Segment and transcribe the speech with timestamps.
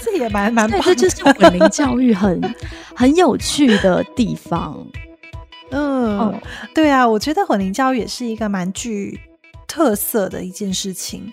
[0.00, 2.40] 这也蛮蛮，对，这就是混龄教育很
[2.96, 4.86] 很有趣的地方。
[5.70, 6.40] 嗯，
[6.74, 9.20] 对啊，我觉得混龄教育也是一个蛮具
[9.66, 11.32] 特色的一件事情。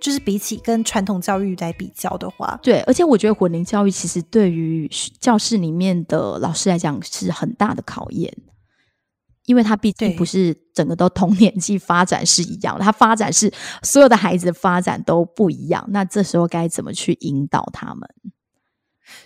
[0.00, 4.86] 就是比起跟传统教育来比较的话，对，而且我觉得混龄教育其实对于
[5.18, 8.30] 教室里面的老师来讲是很大的考验，
[9.46, 18.08] 因为他毕竟不是整个都同年纪发展是一样的，他发展是所有的孩子的发展都不一样，那这时候该怎么去引导他们？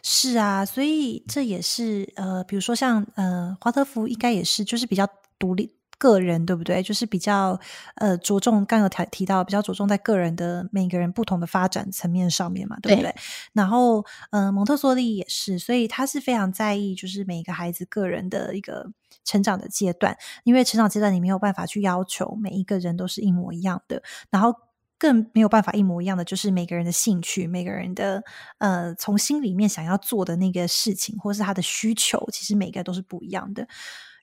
[0.03, 5.09] 是啊，所以这也是呃，比如说像呃，华德福应该也是，就是比较
[5.39, 5.77] 独立。
[6.01, 6.81] 个人对不对？
[6.81, 7.59] 就是比较
[7.97, 13.13] 呃着重，刚有提提到比较着重在个人的每个人不同的发展层面上面嘛，对不对？
[13.53, 18.89] 然后嗯，蒙特梭利也是，所以他是非常在意，就是每一个孩子个人的一个
[19.25, 24.55] 成长的阶段，因为成长阶段你没有办法去要求每一个人都是一模一样的，然后
[24.99, 28.23] 更没有办法一模一样的，就是每个人的兴趣、每个人的
[28.59, 33.69] 呃从心里面想要做的那个事情，或是他的需求，其实每个都是不一样的。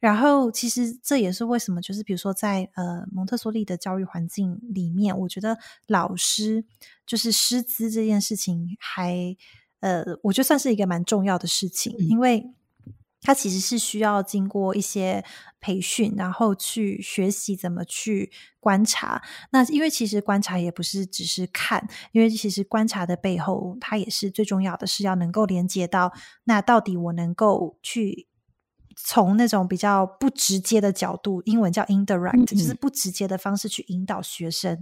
[0.01, 6.63] 然后，其实这也是为什么，就是比如说，在呃蒙特梭利的教育环境里面，我觉得老师
[7.07, 9.35] 就是师资这件事情，还
[9.79, 12.45] 呃，我觉得算是一个蛮重要的事情，因为
[13.25, 15.25] 他其实是需要经过一些
[15.59, 18.31] 培训，然后去学习怎么去
[18.61, 19.21] 观察。
[19.51, 26.13] 那因为其实观察也不是只是看，因为其实观察的背后，它也是最重要的是要能够连接到
[26.45, 28.27] 那到底我能够去。
[28.97, 34.81] 从那种比较不直接的角度，英文叫 indirect，就是不直接的方式去引导学生，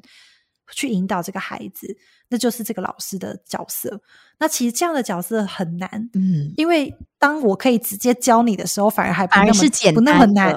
[0.71, 1.97] 去引导这个孩子，
[2.34, 4.02] 那就是这个老师的角色。
[4.39, 10.52] 那其实这样的角色很难，嗯，因为当我可以直接教你的时候，反而还不那么简不那么难，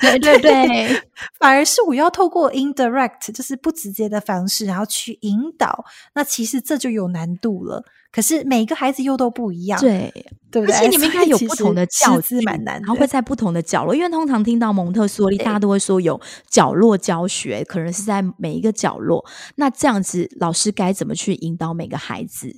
[0.00, 1.02] 对对对，
[1.38, 5.84] 反而是我要透过 indirect，就是不直接的方式，然后去引导。
[6.14, 7.84] 那其实这就有难度了。
[8.10, 10.10] 可是每个孩子又都不一样，对
[10.50, 10.74] 对不对？
[10.74, 16.18] 而且你们应该有不同的教资蛮难，然后会在不同的角落，因为通常听到蒙特梭利，大家都会说有
[16.48, 19.22] 角落教学，可能是在每一个角落。
[19.56, 22.54] 那这样子，老师该怎么去引导每个孩子？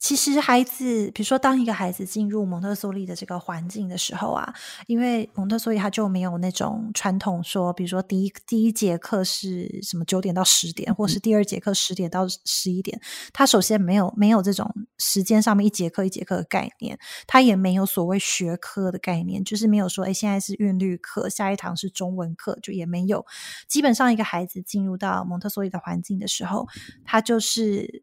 [0.00, 4.52] 其实孩子，比如说，当一个孩子进入蒙特梭利的这个环境的时候啊，
[4.86, 12.98] 因为蒙特梭利他就没有那种传统说，比如说第一第一节课是什么九点到十点，或是第二节课十点到十一点，
[13.34, 23.26] 他首先没有没有这种时间上面一节课一节课的概念，他也没有所谓学科的概念，就是没有说，哎，现在是韵律课，下一堂是中文课，就也没有。
[23.68, 26.66] 基本上，一个孩子进入到蒙特梭利的环境的时候，
[27.04, 28.02] 他就是。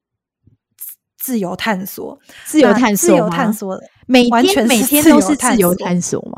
[1.27, 6.37] 自由探索，自由探索，自由探索，每天每天都是自由探索吗？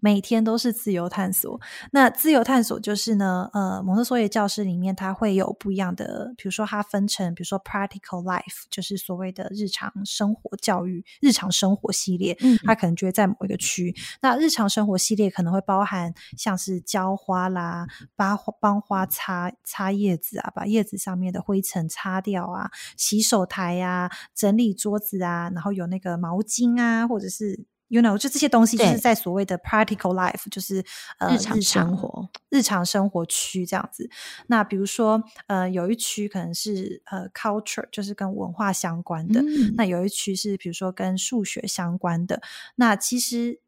[0.00, 1.60] 每天都是自由探索。
[1.92, 13.94] 那自由探索就是呢，呃，蒙特梭利教室里面它会有不一样的，比如说它分成，比如说 practical life，就是所谓的日常生活教育、日常生活系列，嗯，它可能就会在某一个区。
[14.20, 27.66] 那日常生活系列可能会包含像是浇花啦，帮帮花擦擦叶子啊，把叶子上面的灰尘擦掉啊，洗手台呀，整理桌子啊，然后有那个毛巾啊，或者是。
[27.88, 30.84] You know，就这些东西，就是在所谓的 practical life，就是
[31.18, 34.10] 呃日常生活、日常生活区这样子。
[34.48, 39.40] 那比如说，呃，有一区可能是呃 culture，就是跟文化相关的；
[39.76, 42.42] 那有一区是比如说跟数学相关的。
[42.74, 43.60] 那其实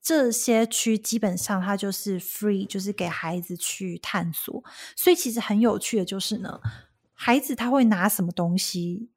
[0.00, 4.62] 这些区基本上它就是 free，就是给孩子去探索。
[4.94, 6.60] 所以其实很有趣的就是呢，
[7.12, 9.10] 孩子他会拿什么东西，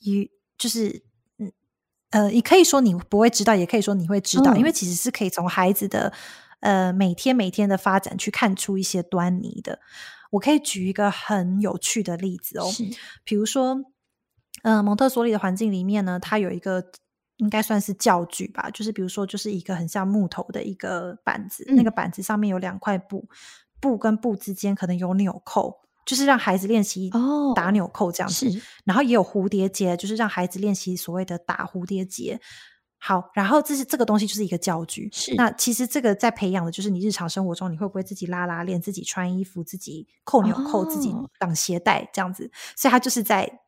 [0.00, 1.06] 一就是。
[2.10, 6.12] 呃，也可以说你不会知道，也可以说你会知道，因为其实是可以从孩子的
[6.60, 9.80] 呃每天每天的发展去看出一些端倪的。
[10.30, 12.66] 我可以举一个很有趣的例子哦，
[13.24, 13.76] 比如说，
[14.62, 16.84] 呃，蒙特梭利的环境里面呢，它有一个
[17.36, 23.28] 应该算是教具吧，就是比如说，就是一个很像木头的一个板子，那个板子上面有两块布，
[23.80, 25.85] 布跟布之间可能有纽扣。
[26.06, 27.10] 就是让孩子练习
[27.54, 28.48] 打纽扣这样子，
[28.84, 32.40] 然后也有蝴蝶结，就是让孩子练习所谓的打蝴蝶结。
[32.98, 35.10] 好，然后这是这个东西就是一个教具。
[35.12, 43.60] 是，那其实这个在培养的就是你日常生活中你会不会自己拉拉链、自己穿衣服、自己扣纽扣、自己绑鞋带这样子，所以他就是在。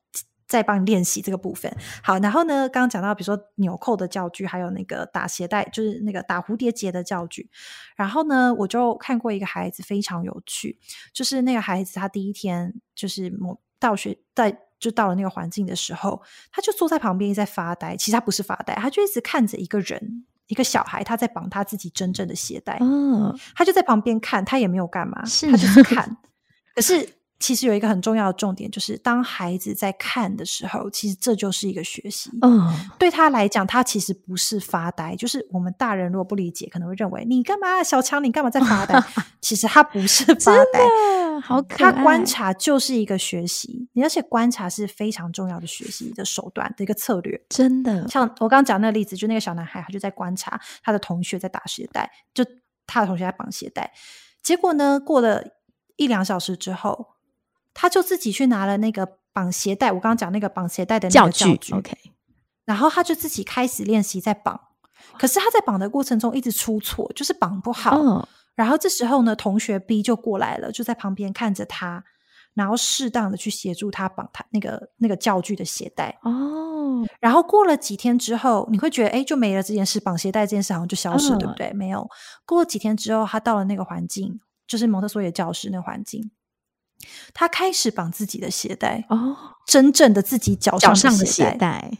[0.48, 1.70] 再帮你练习这个部分。
[2.02, 7.50] 好，然后呢，刚刚讲到，比如说纽扣的教具，还有那个打鞋带，就是那个打蝴蝶结的教具。
[7.94, 10.78] 然后呢，我就看过一个孩子非常有趣，
[11.12, 17.94] 就是那个孩子他第一天就是某到学在就到了那个环境的时候，他就坐在旁边在发呆。
[17.94, 22.78] 其实他不是发呆，他就一直看着一个人，一个小孩他在绑他自己真正的鞋带。
[22.80, 26.16] 嗯，他就在旁边看，他也没有干嘛，他就是看。
[26.74, 27.17] 可是。
[27.38, 32.31] 其实有一个很重要的重点，就是当孩子在看的时候，其实这就是一个学习。
[32.43, 32.69] 嗯，
[32.99, 35.14] 对他来讲，他其实不是发呆。
[35.14, 39.00] 就是我们大人如果不理解，可能会认为你干嘛，小强，你干嘛在发呆？
[39.40, 47.40] 其实他不是发呆，好可他观察就是一个学习，而且观察是非常重要的学习的手段的一个策略。
[47.49, 52.44] 真的，像我刚刚讲那个例子，就那个小男孩，他就在观察他的同学在打鞋带，就
[52.85, 53.93] 他的同学在绑鞋带。
[54.43, 55.44] 结果呢，过了
[55.94, 57.06] 一两小时之后。
[57.80, 61.96] 他就自己去拿了那个绑鞋带，我刚刚讲那个绑鞋带的那个教具，OK。
[62.64, 64.60] 然后他就自己开始练习在绑，
[65.16, 68.28] 可是他在绑的过程中一直出错，就是绑不好。
[68.56, 72.02] 然后这时候呢，同学 B 就过来了，就在旁边看着他，
[72.54, 76.19] 然后适当的去协助他绑他那个那个教具的鞋带。
[76.25, 77.06] 哦。
[77.20, 81.72] 然后过了几天之后，你会觉得哎，就没了这件事，绑鞋带这件事好像就消失了，对不对？
[81.75, 82.10] 没有。
[82.44, 86.28] 过了几天之后，他到了那个环境，就是蒙特梭利教室那个环境。
[87.32, 89.36] 他开始绑自己的鞋带哦，
[89.66, 91.98] 真正的自己脚上的鞋带，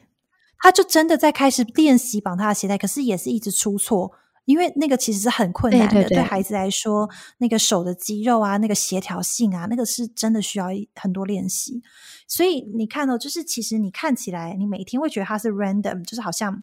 [0.61, 4.11] 他就真的在开始练习绑他的鞋带，可是也是一直出错，
[4.45, 7.09] 因为那个其实是很困难的，对孩子来说，
[7.39, 10.67] 那个手的肌肉啊，那个协调性啊，那个是真的需要
[10.97, 11.81] 很多练习。
[12.27, 16.63] 所以你看到，就是其实你看起来，你每天会觉得他是 random，就是好像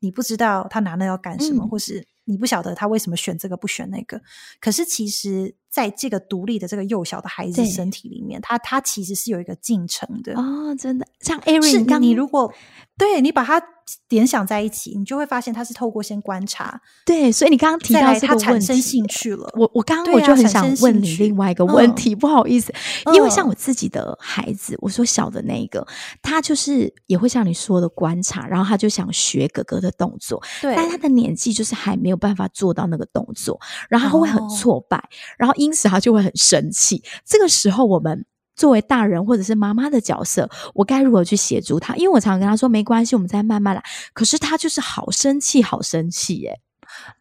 [0.00, 4.22] 你不知道他拿那要干什么，或是你不晓得他为什么选这个不选那个，
[4.58, 5.54] 可是其实。
[5.74, 11.04] 在这个独立的这个幼小的孩子身体里面，他他其实是有一个进程的哦，真的。
[11.18, 12.52] 像 Aaron，你如果
[12.96, 13.60] 对你把它
[14.08, 17.32] 联想在一起，你就会发现他是透过先观察，对。
[17.32, 19.52] 所以你刚刚提到他产生兴趣了。
[19.58, 22.72] 我我刚刚我就很想问你另外一个问题，不好意思，
[23.12, 25.84] 因为像我自己的孩子，我说小的那一个，
[26.22, 35.02] 他就是也会像你说的观察，然后他就想学哥哥的动作，对，但他的年纪就是还没有办法做到那个动作，然后他会很挫败，
[35.36, 35.54] 然后。
[35.64, 37.02] 因此，他就会很生气。
[37.24, 38.24] 这个时候，我们
[38.54, 41.96] 作为大人或者是妈妈的角色，我该如何去协助他？
[41.96, 43.82] 因为我常常跟他说：“没关系，我们再慢慢来。”
[44.14, 46.60] 可是他就是好生气，好生气耶！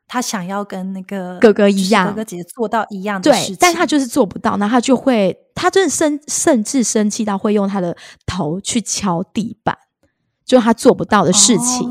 [0.07, 4.57] 他想要跟那个哥哥一样，哥哥姐姐做到一样的事情，但他就是做不到。
[4.57, 7.97] 那他就会，他真的生，甚至生气到会用他的
[8.27, 9.75] 头去敲地板，
[10.53, 11.89] 就他做不到的事情。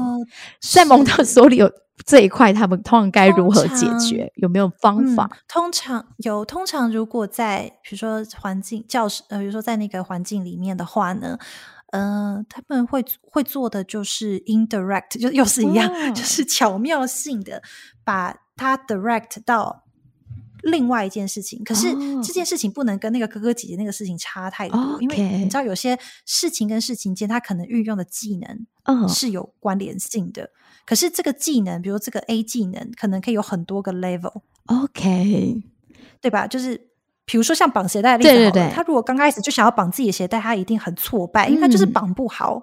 [0.61, 1.71] 在蒙特梭利有。
[2.05, 4.33] 这一块他们通常该如何解决？
[4.35, 5.31] 有没有方法？
[5.47, 11.39] 通常有，通常如果在比如说环境教室，呃，比如说在那个环境里面的话呢，
[11.93, 17.63] 呃，他们会会做的就是 indirect，就又是一样， 就是巧妙性的
[18.03, 19.85] 把它 direct 到
[20.63, 21.63] 另外一件事情。
[21.65, 21.89] 可是
[22.23, 30.51] 这件事情不能跟那个哥哥姐姐那个事情差太多，因为你知道有些事情跟事情间，他可能运用的技能是有关联性的。
[30.85, 35.63] 可是这个技能，比如这个 A 技能，可能可以有很多个 level，OK，
[36.21, 36.47] 对吧？
[36.47, 36.89] 就是
[37.25, 42.63] 比如说像绑鞋带的例子，对对对，他如果刚开始就想要绑自己的鞋带，他一定很挫败，因为他就是绑不好。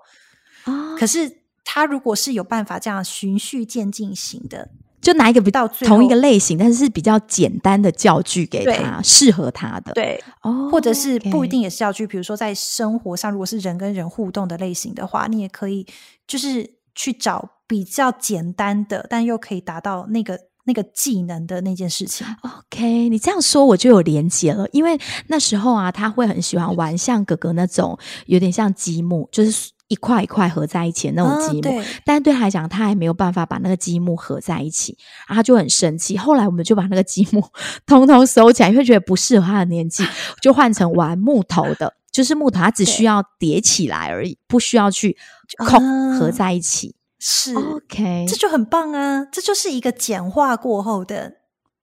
[0.65, 4.69] 哦，可是他如果是有办法这样循序渐进型的，
[5.01, 15.85] 就拿一个比较同一个类型，但是是比较简单的教具给他，适合他的，对，哦，或者是不一定也是教具，比如说在生活上，如果是人跟人互动的类型的话，你也可以
[16.27, 17.49] 就是去找。
[17.69, 22.25] 比较简单的，但又可以达到那个那个技能的那件事情。
[22.41, 31.83] OK，你这样说我就有连接了，因为那时候啊，他会很喜欢玩像哥哥那种有点像积木，就是一块一块合在一起的那种积木。
[32.05, 36.17] 但是对他来讲，他还没有办法把那个积木合在一起，然后他就很生气。
[36.17, 37.43] 后来我们就把那个积木
[37.85, 40.05] 通通收起来，因为觉得不适合他的年纪，
[40.41, 45.17] 就换成玩木头的，就是木头，他只需要叠起来而已，不需要去
[45.57, 46.95] 空合在一起。
[47.21, 49.25] 是，OK，这就很棒啊！
[49.29, 51.33] 这就是一个简化过后的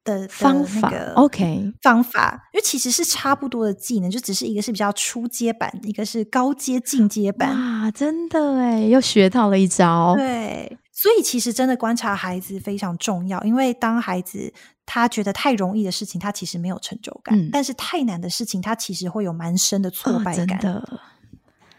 [0.06, 7.50] 的方法，OK，方法，因为其实是差不多的技能，就只是一个是比较初阶版，一个是高阶进阶版。
[7.50, 10.14] 哇，真的哎，又学到了一招。
[10.16, 14.54] 对，所以其实真的观察孩子非常重要，因为当孩子
[14.86, 20.58] 他觉得太容易的事情，他其实没有成就感；但是太难的事情，他其实会有蛮深的挫败感。
[20.60, 21.00] 的，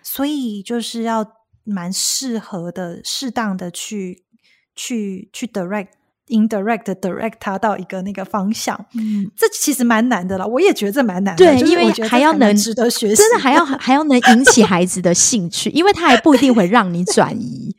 [0.03, 1.25] 所以就是要。
[1.69, 4.23] 蛮适合的，适当的去
[4.73, 5.89] 去去 direct
[6.27, 10.47] indirect direct 他到一个那个方向，嗯，这其实蛮难的了。
[10.47, 17.75] 我也觉得这蛮难的，对，因为还要能值得学习，真的还要 还要能引起孩子的兴趣，因为他还不一定会让你转移，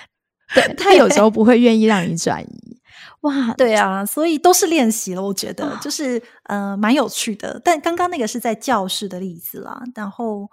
[0.54, 2.80] 对他有时候不会愿意让你转移。
[3.22, 7.60] 哇， 对啊，所以都是练习了，我觉得就是呃蛮有趣的。
[7.64, 10.48] 但刚刚那个是在教室的例子啦，然后。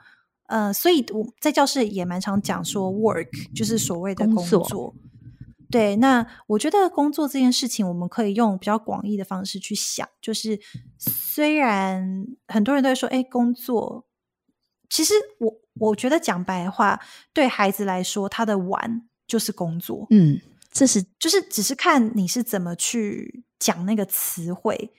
[0.50, 4.96] 呃，所以我在教室也蛮常讲说，work 就是所谓的工作，
[5.70, 10.60] 对，那我觉得工作这件事情，我们可以用比较广义的方式去想，就是
[10.98, 14.06] 虽然很多人都会说，哎，工作，
[14.90, 17.00] 其实我我觉得讲白话，
[17.34, 20.40] 对孩子来说，他的玩就是工作，嗯，
[20.72, 24.92] 这是就是只是看你是怎么去讲那个词汇，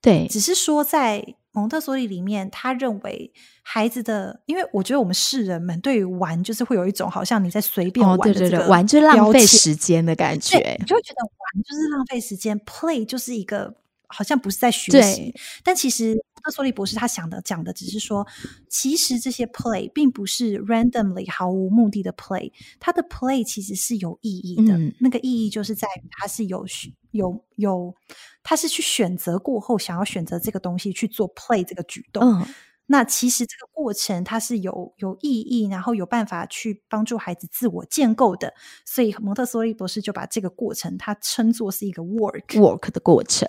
[0.00, 1.36] 对，只是说在。
[1.52, 3.30] 蒙特梭利里面，他认为
[3.62, 13.74] 孩子的，因为我觉得我们世人们对于玩，就是会有一种好像你在随便玩的这个玩就浪费时间的感觉，你就会觉得玩就是浪费时间，play 就是一个
[14.06, 15.34] 好像不是在学习。
[15.62, 18.26] 但其实蒙特梭利博士他想的讲的只是说，
[18.68, 24.78] 其实这些 play 并不是 randomly 毫无目的的 play，它的 play 其实是有意义的。
[25.00, 26.66] 那个意义就是在于它是有
[27.12, 27.94] 有有。
[28.44, 32.40] 他是去选择过后，想要选择这个东西去做 play 这个举动。
[32.40, 32.44] 嗯，
[32.86, 38.52] 那其实这个过程它是有有意义，然后有办法去帮助孩子自我建构的。
[38.84, 43.48] 所以蒙特梭利博士就把这个过程他称作是一个 work work 的过程。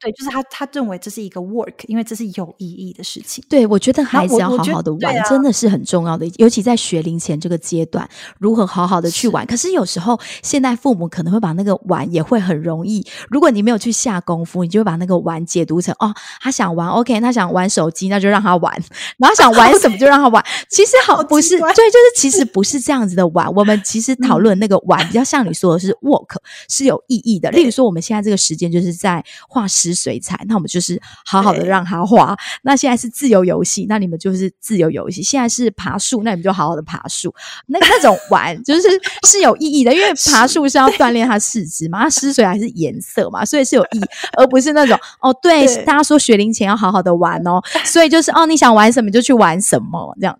[0.00, 3.42] 对，就是他，他认为这是一个 work，因为这是有意义的事情。
[3.48, 9.44] 对，我觉得孩子要好好的玩，真的是很重要的，尤其在学龄前这个阶段，如何好好的去玩。
[9.44, 18.72] 可是有时候，现在父母可能会把那个玩也会很容易，如果你没有去下功夫，你就会把那个玩解读成哦，他想玩，OK，他想玩手机，那就让他玩，
[19.18, 20.44] 然后想玩什么就让他玩。
[20.70, 23.52] 其实好不是，对，就是其实不是这样子的玩。
[23.52, 26.36] 我们其实 讨论那个玩，比较像你说的是 work，
[26.68, 27.50] 是有意义的。
[27.50, 29.98] 例如说，我们现在这个时间就是在画时。
[30.08, 32.34] 水彩，那我们就是好好的让他画。
[32.62, 35.22] 那现在是自由游戏，那你们就是自由游戏。
[35.24, 37.34] 现在是爬树，那你们就好好的爬树。
[37.66, 38.88] 那那种玩就是
[39.26, 44.04] 是有意义的，因为爬树是要锻炼他四肢嘛，他湿水还是颜色嘛，所以是有意义，
[44.36, 50.38] 而不是那种哦，对，大家说学龄前要好好的玩哦， 所以就是哦，你想玩什么就去玩什么这样。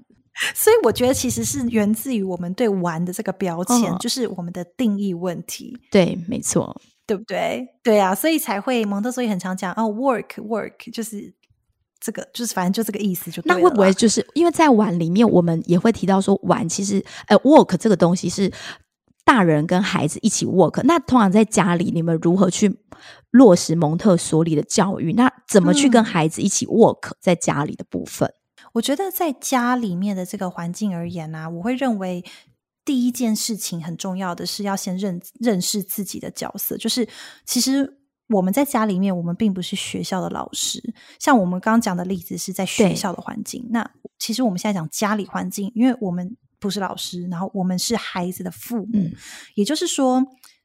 [0.54, 5.76] 所以我觉得其实是源自于我们对玩的这个标签，就是我们的定义问题。
[5.90, 6.80] 对，没错。
[7.08, 7.66] 对不对？
[7.82, 11.32] 对啊，所以才会蒙特梭利很常讲哦，work work 就是
[11.98, 18.52] 这个，就是反正就这个意思，就那会不会就是因为在玩里面，我们也会提到说玩其实呃 work 这个东西是
[19.24, 20.82] 大人跟孩子一起 work。
[20.84, 22.78] 那通常在家里，你们如何去
[23.30, 25.14] 落实蒙特梭利的教育？
[25.14, 28.30] 那怎么去跟孩子一起 work 在家里的部分？
[28.74, 32.22] 我觉得在家里面的这个环境而言呢，我会认为。
[32.88, 37.06] 第一件事情很重要的是要先认认识自己的角色，就是
[37.44, 40.82] 其实我们在家里面，我们并不是学校的老师。
[41.18, 43.86] 像我们刚刚讲的例子是在学校的环境，那
[44.18, 49.10] 其实我们现在讲家里环境，因为我们不是老师，然后我们是孩子的父母，
[49.54, 50.24] 也就是说，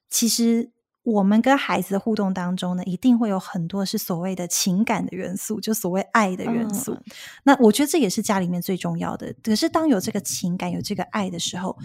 [0.09, 0.71] 其实。
[1.03, 6.97] 我们跟孩子的互动当中呢，一定会有很多是所谓的情感的元素，就所谓爱的元素。
[7.43, 9.35] 那我觉得这也是家里面最重要的。
[9.43, 11.77] 可是当有这个情感、有这个爱的时候，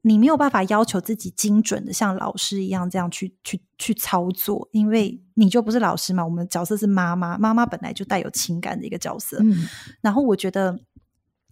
[0.00, 6.24] 你没有办法要求自己精准的像老师一样这样去去去操作，因为你就不是老师嘛。
[6.24, 9.36] 我们的角色是妈妈，妈妈本来就带有情感的一个角色。
[9.40, 9.66] 嗯，
[10.00, 10.78] 然后我觉得。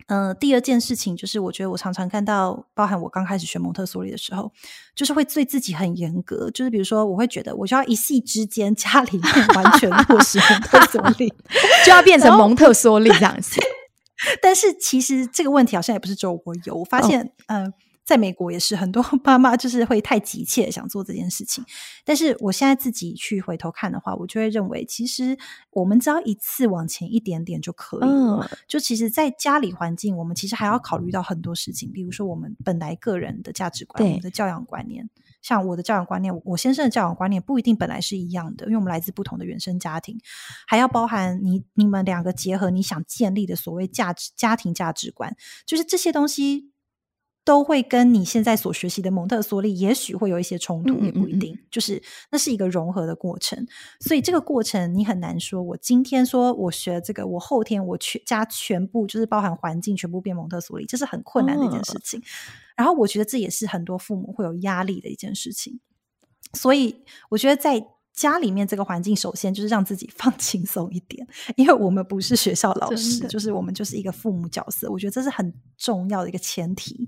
[0.07, 4.53] 嗯，第二件事情就是，我觉得我常常看到，包含我刚开始学蒙特梭利的时候，
[4.95, 6.51] 就是会对自己很严格。
[6.51, 11.33] 就是比如说，我会觉得我就要一夕之间家里面完全落实蒙特梭利，
[11.87, 13.61] 就要变成蒙特梭利这样子。
[14.41, 17.73] 但是其实这个问题好像也不是只有我有，我发现，嗯。
[18.05, 21.65] 在美国也是很多 妈妈就是会太急切想做这件事情，
[22.05, 25.37] 但是我现在自己去回头看的话，我就会认为，其实
[25.71, 28.51] 我们只要一次往前一点点就可以了。
[28.69, 35.09] 就其实，在家里环境，我们其实还要考虑到很多事情，比如说我们本来个人的价值观、我们的教养观念。
[35.41, 40.19] 像我的教养观念，我先生的教养观念不一定本来是一样的，因为我们来自不同的原生家庭，
[40.67, 45.35] 还要包含你你们两个结合，你想建立的所谓价值家庭价值观，
[45.65, 46.74] 就是这些东西。
[47.45, 51.59] 都会跟你现在所学习的蒙特梭利，也许会有一些冲突，也不一定。
[51.71, 53.67] 就是那是一个融合的过程，
[54.01, 55.63] 所以这个过程你很难说。
[55.63, 62.23] 我今天说我学这个，我后天我全家全部就是包含环境全部变蒙特梭利，这是很困难的一件事情。
[62.75, 65.81] 然后我觉得这也是很多父母会有压力的一件事情。
[66.55, 67.87] 所以我觉得在。
[68.15, 77.07] 家里面这个环境，首先就是让自己放轻松一点， 因为我们不是学校老师，就是我们就是一个父母角色，我觉得这是很重要的一个前提。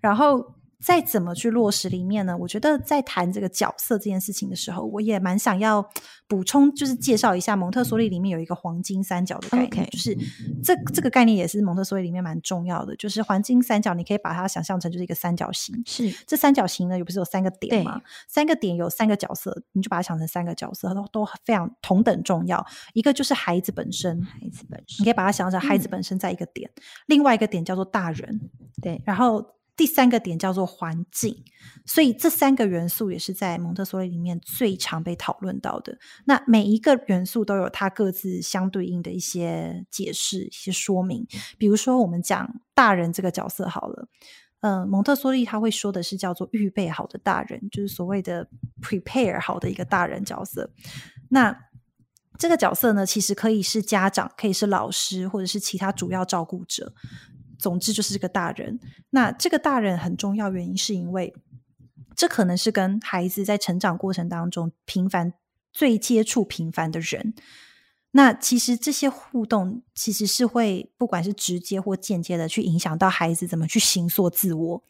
[0.00, 0.54] 然后。
[0.80, 2.36] 再怎么去落实里面呢？
[2.36, 5.84] 我觉得在谈这个角色这件事情的时候，我也蛮想要
[6.26, 10.16] 补充，就是介绍一下蒙特梭利里面有一个黄金三角的概念，就是
[10.62, 12.94] 这这个概念也是蒙特梭利里面蛮重要的。
[12.96, 15.74] 就是黄金三角，你可以把它想象成就是一个三角形。
[15.86, 18.00] 是这三角形呢，又不是有三个点吗？
[18.28, 22.64] 三个点有三个角色，你就把它想成三个角色，都都非常同等重要。
[22.92, 26.70] 一个就是孩子本身，孩子本身，你可以把它想成孩子本身在一个点，
[27.06, 28.50] 另外一个点叫做大人。
[28.82, 29.54] 对，然后。
[29.76, 31.44] 第三个点叫做环境，
[31.84, 35.98] 所以这三个元素也是在蒙特梭利里面最常被讨论到的。
[36.26, 41.26] 那每一个元素都有它各自相对应的一些解释、一些说明。
[41.58, 44.08] 比如说，我们讲大人这个角色好了。
[44.60, 48.48] 嗯，蒙特梭利他会说的是叫做预备好的大人，就是所谓的
[48.80, 50.70] prepare 好的一个大人角色。
[51.28, 51.54] 那
[52.38, 56.94] 这个角色呢，其实可以是家长，可以是老师，或者是其他主要照顾者。
[57.58, 58.78] 总之就是这个大人。
[59.10, 61.34] 那这个大人很重要，原因是因为
[62.16, 65.34] 这可能是跟孩子在成长过程当中频繁
[65.72, 67.34] 最接触频繁的人。
[68.16, 74.84] 那其实这些互动其实是会不管是直接或间接的去影响到孩子怎么去形塑自我，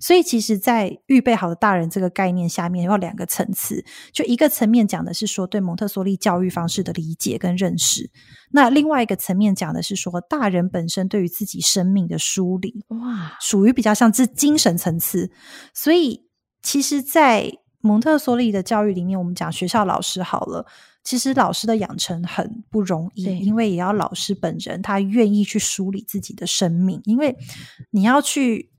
[0.00, 8.10] 所以其实，在预备好的大人这个概念下面，有两个层次，就一个层面讲的是说对蒙特梭利教育方式的理解跟认识，
[8.50, 15.30] 那另外一个层面讲的是说大人本身对于自己生命的梳理，哇，属于比较像是精神层次，
[15.74, 16.24] 所以
[16.62, 20.66] 其实，在蒙特梭利的教育里面，我们讲学校老师好了。
[21.02, 27.34] 其实老师的养成很不容易，因为也要老师本人他愿意去梳理自己的生命，因为
[27.90, 28.70] 你要去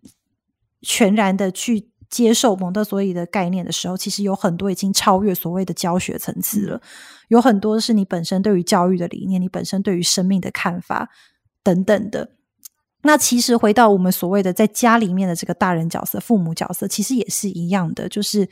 [0.84, 6.81] 全然的去接受蒙特梭利的概念的时候，其实有很多已经超越所谓的教学层次了，
[7.29, 11.10] 有很多是你本身对于教育的理念，你本身对于生命的看法
[11.63, 12.29] 等等的。
[13.03, 18.48] 那其实回到我们所谓的在家里面的这个大人角色、父母角色，其实也是一样的，就是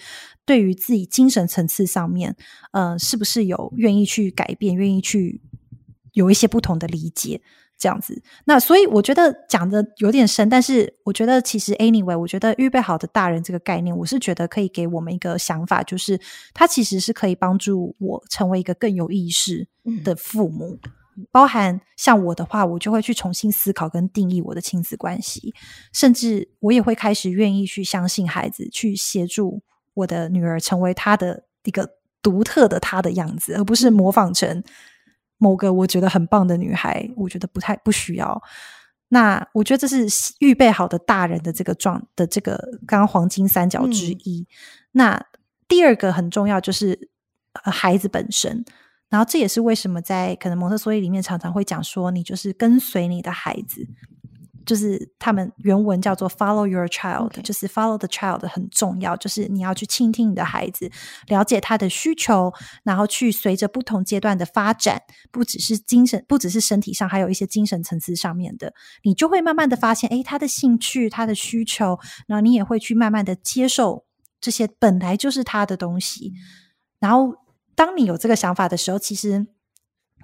[0.46, 2.36] 对于自己精神层次上面，
[2.72, 5.42] 呃，是不是有愿意去改变、愿意去
[6.14, 7.42] 有一些不同的理解
[7.78, 8.22] 这样子？
[8.46, 16.20] 那所以我觉得讲的有点深，但是我觉得其实 anyway，我觉得预备好的大人这个概念，我是觉得可以给我们一个想法，就是
[16.54, 19.68] 它其实是可以帮助我成为一个更有意识
[20.04, 20.80] 的父母。
[21.32, 25.54] 包含像我的话，我就会去重新思考跟定义我的亲子关系，
[25.94, 29.62] 甚至我也会开始愿意去相信孩子，去协助
[29.94, 31.90] 我的女儿成为她的一个
[32.22, 34.64] 独特的她的样子，而不是模仿成
[35.38, 37.10] 某个我觉得很棒的女孩。
[37.16, 38.42] 我觉得不太不需要。
[39.10, 42.56] 那我觉得这是预备好的大人的这个状的这个
[42.86, 44.48] 刚刚黄金三角之一。
[44.92, 45.26] 那
[45.68, 47.10] 第二个很重要就是
[47.64, 48.64] 孩子本身。
[49.10, 53.88] 然后这也是为什么在可能蒙特梭利里面常常会讲说，你就是跟随你的孩子，
[54.66, 60.92] 就是他们原文叫做 follow your child，就是 follow the child 很重要，就是你要去倾听你的孩子，
[61.28, 74.06] 了解他的需求，然后去随着不同阶段的发展，不只是精神，不只是身体上，还有一些精神层次上面的，你就会慢慢的发现，哎，他的兴趣，他的需求，然后你也会去慢慢的接受
[74.40, 76.34] 这些本来就是他的东西，
[77.00, 77.34] 然后。
[77.80, 79.48] 当你有这个想法的时候，其实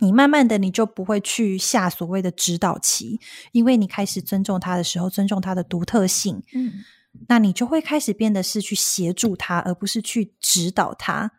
[0.01, 3.17] 你慢慢的你就不会去下所谓的指导期，
[3.53, 6.83] 因为你开始尊重他的时候，尊重他的独特性，嗯，
[7.29, 11.31] 那你就会开始变得是去协助他，而不是去指导他。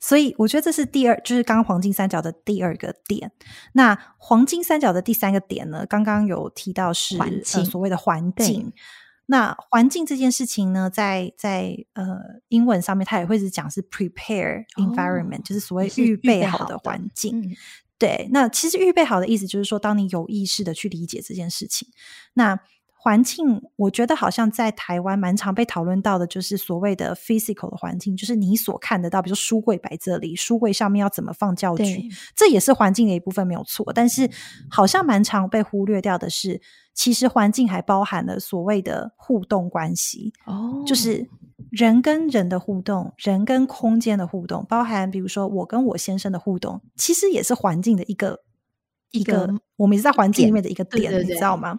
[0.00, 3.32] 所以我觉得这是第二，就是刚刚黄金三角的第二个点。
[3.72, 5.86] 那黄金三角的第三个点呢？
[5.86, 7.16] 刚刚有提到是
[7.64, 8.70] 所谓的环境。
[9.32, 12.18] 那环境这件事情呢，在在呃
[12.48, 17.56] 英文上面，它也会是讲是 prepare environment，就是所谓预备好的环境。
[17.98, 21.88] 对，那其实预备好的意思就是说，当你有意识的去理解这件事情，
[22.34, 22.60] 那。
[23.04, 33.92] 环境，我觉得好像在台湾蛮常被讨论到的，就是所谓的 physical 的环境，就是你所看得到，比如书柜摆这里，书柜上面要怎么放教具，这也是环境的一部分，没有错。
[33.92, 34.30] 但是
[34.70, 36.60] 好像蛮常被忽略掉的是，
[36.94, 41.28] 其实环境还包含了所谓的互动关系哦，就是
[41.72, 48.44] 人跟人的互动，人跟空间的互动，包含比如说我跟我先生的互动，其实也是环境的一个。
[49.12, 51.78] 一个，我们也是在环境里面的一个点，你知道吗？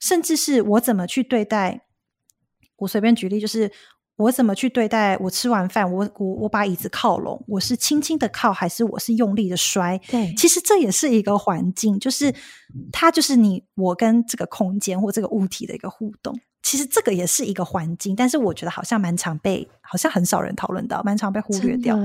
[0.00, 1.82] 甚至是我怎么去对待，
[2.76, 3.70] 我随便举例，就是
[4.16, 10.00] 我怎么去对待我吃完饭，我我我把椅子靠拢，我是轻轻的靠，还是我是用力的摔？
[10.08, 12.32] 对，其实这也是一个环境，就是
[12.92, 16.38] 它就是你我跟这个空间或这个物体的一个互动。
[16.62, 21.98] 其实这个也是一个环境，但是我觉得好像蛮常被，好像很少人讨论到，蛮常被忽略掉。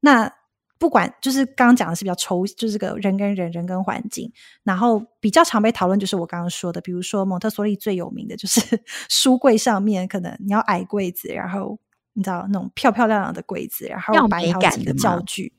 [0.00, 0.32] 那。
[0.78, 8.60] 不管就是刚刚讲的是比较抽，就是这个人跟人、人跟环境，然后比较常被讨论就是我刚刚说的，比如说蒙特梭利最有名的就是
[9.10, 11.78] 书柜上面可能你要矮柜子，然后
[12.12, 15.52] 你知道那种漂漂亮亮的柜子，然后摆好几个教具，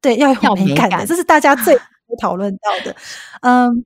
[0.00, 1.78] 对，要有美感的，这是大家最
[2.20, 2.96] 讨论到的，
[3.42, 3.84] 嗯。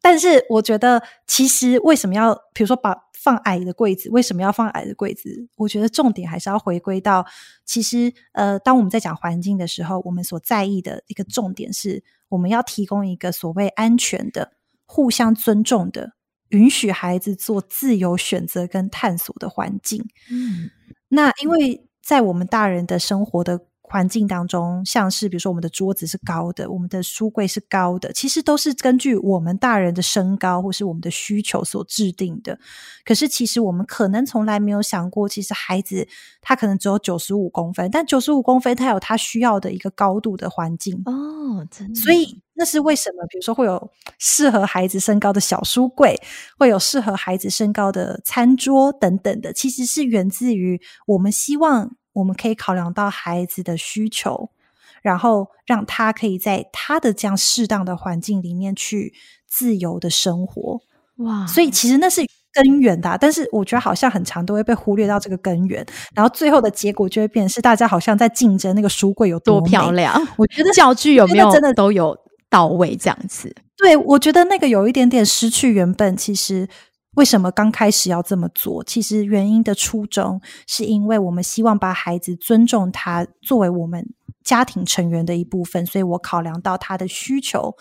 [0.00, 2.96] 但是我觉得，其实为什么要，比如说把
[3.28, 5.46] 放矮的柜子，为什么要放矮的柜子？
[5.56, 7.26] 我觉得重点还是要回归到，
[7.66, 14.52] 其实呃，当我们在讲环境的时候，我们所在意的一个重点是，我们要提供一个所谓安全的、
[14.86, 16.14] 互相尊重的
[16.48, 20.08] 允许孩子做自由选择跟探索的环境。
[20.30, 20.70] 嗯，
[21.08, 32.58] 那因为在我们大人的生活的环境当中，像是比如说我们的桌子是高的，我们的书柜是高的，其实都是根据我们大人的身高或是我们的需求所制定的。
[33.04, 36.06] 可是其实我们可能从来没有想过，其实孩子
[36.42, 43.26] 他可能只有九十五公分，但九十五公分他有他需要的一个高度的环境哦，真的，所以那是为什么？
[43.28, 46.20] 比如说会有适合孩子身高的小书柜，
[46.58, 51.96] 会有适合孩子身高的餐桌等等的，其实是源自于我们希望。
[52.18, 54.50] 我们可以考量到孩子的需求，
[55.02, 59.14] 然后让他可以在他的这样适当的环境里面去
[59.46, 60.80] 自由的生活。
[61.18, 61.46] 哇！
[61.46, 70.20] 所以其实那是根源的，但是我觉得好像很长都会被忽略到这个根源，然后最后的结果就会变成是大家好像在竞争那个书柜有多漂亮。
[70.36, 72.18] 我觉得教具有没有真的都有
[72.50, 73.54] 到位这样子？
[73.76, 76.68] 对，我觉得那个有一点点失去原本其实。
[77.14, 78.84] 为什么刚开始要这么做？
[78.84, 84.06] 其实原因的初衷是因为我们希望把孩子尊重他作为我们
[84.44, 87.74] 家庭成员的一部分，所以我考量到他的需求。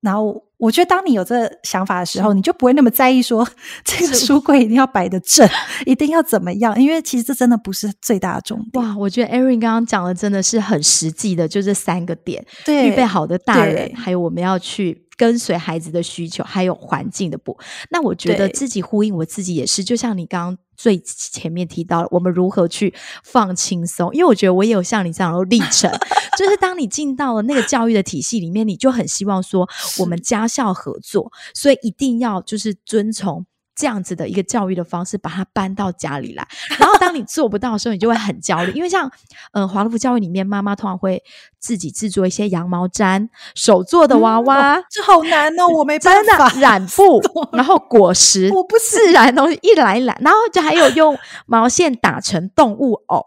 [0.00, 3.48] 然后我觉得，当你有这个想法的时候，你就不会那么在意说
[3.84, 5.48] 这个书柜一定要摆的正，
[5.86, 6.80] 一定要怎么样？
[6.80, 8.84] 因为其实这真的不是最大的重点。
[8.84, 15.06] 哇，我觉得 Erin 刚刚讲的真的是很实际的，就这三个点：对，预备好的大人，还有我们要去。
[15.18, 17.58] 跟随孩子的需求，还有环境的不，
[17.90, 25.90] 那我觉得自己呼应我自己也是，就像你刚刚最前面提到了，我们如何去放轻松，因为我觉得我也有像你这样的历程，
[26.38, 33.44] 就是当你进到了那个教育的体系里面，你就很希望说我们家校合作，所以一定要就是遵从。
[33.78, 36.44] 这样子的一个教育的方式，把它搬到家里来。
[36.80, 38.72] 然后当你做不到的时候，你就会很焦虑。
[38.72, 39.08] 因为像
[39.52, 41.22] 呃华德福教育里面，妈妈通常会
[41.60, 47.22] 自己制作一些羊毛毡、手做的娃娃，这好难哦，我没办法染布，
[47.54, 53.24] 然后果实，我不自然东西一来一来，然后就还有用毛线打成动物偶，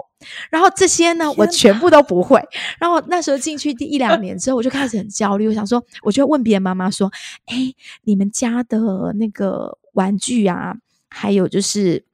[0.50, 2.44] 然后这些呢，我全部都不会。
[2.78, 7.10] 然后那时候进去第一两年之后，我就开始很焦虑，我想说，我就问别人妈妈说
[7.48, 10.74] ：“哎，你们家的那个。”玩具啊，
[11.10, 12.06] 还有就是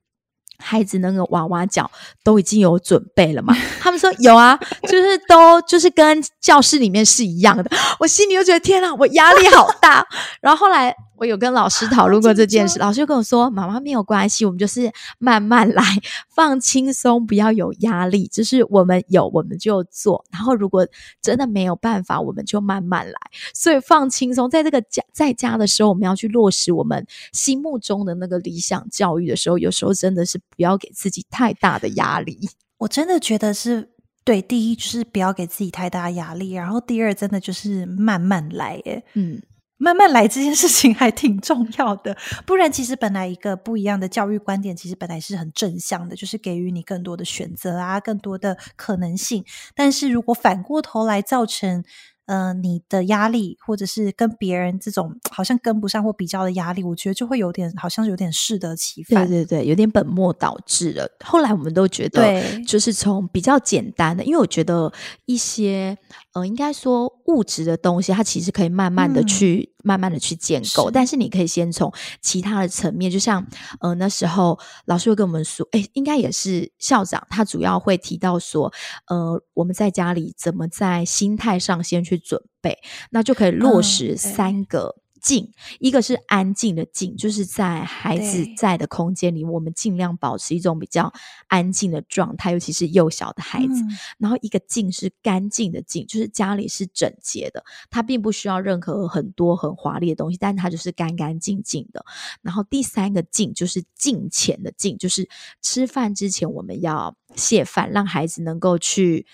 [0.57, 1.89] 孩子那个娃娃脚
[2.23, 3.55] 都已经有准备了嘛？
[3.79, 7.69] 他们说有啊，就是都就是跟教室里面是一样的。
[7.99, 10.05] 我心里又觉得天啊，我压力好大。
[10.41, 10.95] 然后后来。
[11.17, 15.83] 我有跟老师讨论过这件事，老师就跟我说：“妈妈没有关系，我们就是慢慢来，
[16.29, 18.27] 放轻松，不要有压力。
[18.27, 20.23] 就是我们有，我们就做。
[20.31, 20.87] 然后如果
[21.21, 23.17] 真的没有办法，我们就慢慢来。
[23.53, 32.37] 所以放轻松，在这个家在家的时候，我们要去落实我们心目中的那个理想教育的时候，有时候真的是不要给自己太大的压力。
[32.77, 33.89] 我真的觉得是
[34.23, 38.79] 对，第一就是不要给自己太大压力，然后第二真的就是慢慢来。
[38.85, 39.41] 耶，嗯。
[39.77, 49.45] 慢慢来这件事情还挺重要的，不然其实本来一个不一样的教育观点，其实本来是很正向的，就是给予你更多的选择啊，更多的可能性。
[49.75, 51.83] 但是如果反过头来造成。
[52.27, 59.27] 呃，你的压力，或者是跟别人这种好像跟不上或比较的压力，我觉得就会有点，好像有点适得其反。
[59.27, 61.09] 对对对，有点本末倒置了。
[61.25, 64.91] 后来我们都觉得，就是从比较简单的，因为我觉得
[65.25, 65.97] 一些
[66.33, 69.73] 呃，应该说物质的东西，它其实可以慢慢的去。
[69.87, 71.89] 慢慢的去建构，但是你可以先从
[72.21, 73.47] 其他的层面，就像
[73.79, 78.73] 呃那时候老师会跟我们说，哎，应该也是校长，他主要会提到说，
[79.07, 82.77] 呃，我们在家里怎么在心态上先去准备，
[83.11, 84.97] 那就可以落实三个。
[85.27, 91.11] 静，一个是安静的静，就是在孩子在的空间里，我们尽量保持一种比较
[91.47, 93.83] 安静的状态，尤其是幼小的孩子。
[94.17, 102.05] 然后一个静是干净的静，就是家里是整洁的，它并不需要任何很多很华丽的东西，但它就是干干净净的。
[102.41, 105.27] 然后第三个静就是静前的静，就是
[105.61, 109.25] 吃饭之前我们要卸饭，让孩子能够去。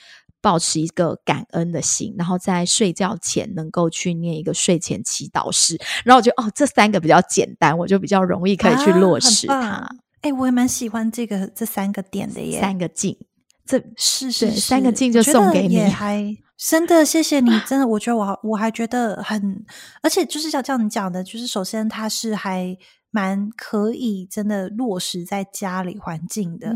[0.43, 9.89] 保持一个感恩的心，然后在睡觉前能够去念一个睡前祈祷诗，然后我觉得哦，这三个比较简单，我就比较容易可以去落实它。
[10.19, 13.17] 哎，我也蛮喜欢这个这三个点的耶，三个镜，
[13.65, 19.65] 这是是三个镜就送给你，还真的谢谢你，真的，我觉得我我还觉得很，
[20.01, 22.75] 而且就是像这样你讲的，就是首先它是还
[23.11, 26.75] 蛮可以真的落实在家里环境的，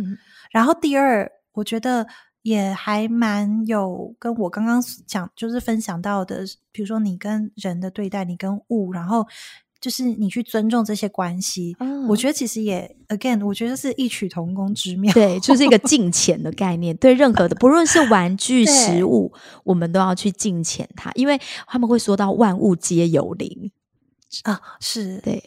[0.51, 2.07] 然后第二，我觉得。
[2.47, 9.27] 也还蛮有跟我刚刚讲，就是分享到的，比如说你跟人的对待，你跟物，然后
[9.81, 11.75] 就是你去尊重这些关系。
[12.07, 15.13] 我觉得其实也 again，我觉得是异曲同工之妙。
[15.13, 16.95] 对，就是一个 敬钱的概念。
[16.95, 19.33] 对任何的，不论是玩具、食物，
[19.65, 23.69] 我们都要去敬钱它，因为他们会说到万物皆有灵
[24.43, 24.57] 啊。
[24.79, 25.43] 是对。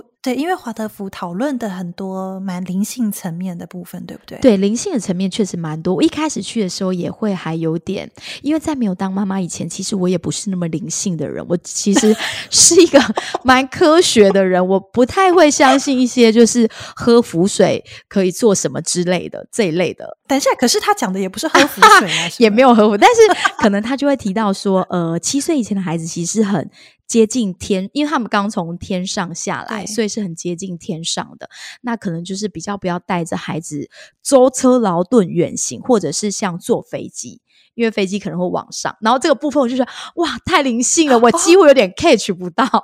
[0.00, 4.38] 我对，因为华德福讨论的很多蛮灵性层面的部分，对不对？
[4.40, 5.94] 对，灵性的层面确实蛮多。
[5.94, 8.10] 我一开始去的时候也会还有点，
[8.42, 11.42] 因为在没有当妈妈以前，其实我也不是那么灵性的人。
[11.48, 12.14] 我其实
[12.50, 13.00] 是一个
[13.44, 20.18] 蛮科学的人，我不太会相信一些就是喝符水可以做什么之类的这一类的。
[20.28, 26.70] 等一下，可是他讲的也不是喝符水啊， 也没有喝符，但是可能他就会提到说，呃，七岁以前的孩子其实很。
[27.10, 31.50] 接近天，因为他们刚从天上下来，所以是很接近天上的。
[31.80, 33.90] 那可能就是比较不要带着孩子
[34.22, 37.40] 舟车劳顿远行，或者是像坐飞机，
[37.74, 38.96] 因为飞机可能会往上。
[39.00, 42.64] 然后这个部分我就说，哇，太灵性了，我 几乎有点 catch 不到。
[42.64, 42.80] 哦，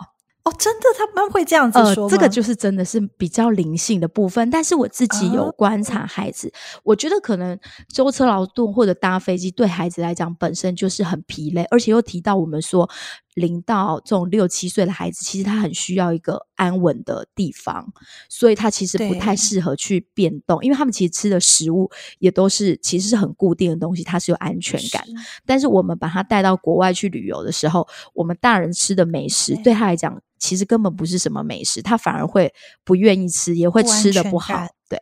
[0.53, 2.09] 真的，他们会这样子说。
[2.09, 4.49] 这个就是真的是比较灵性的部分。
[4.51, 6.53] 但是我自己有观察孩子，
[6.85, 7.59] 我觉得可能
[7.93, 12.89] 舟车劳顿或者搭飞机对孩子来讲本身就是很疲累，而且又提到我们说
[13.35, 17.93] 零到这种六七岁的孩子，其实他很需要一个安稳的地方，
[18.29, 25.05] 所以他其实不太适合去变动，因为他们其实吃的食物也都是其实是很固定的东西，它是有安全感。
[25.45, 30.21] 但是我们把他带到国外去旅游的时候，我们大人吃的美食对他来讲。
[30.39, 32.53] 其实根本不是什么美食，他反而会
[32.85, 34.67] 不愿意吃，也会吃的不好。
[34.89, 35.01] 对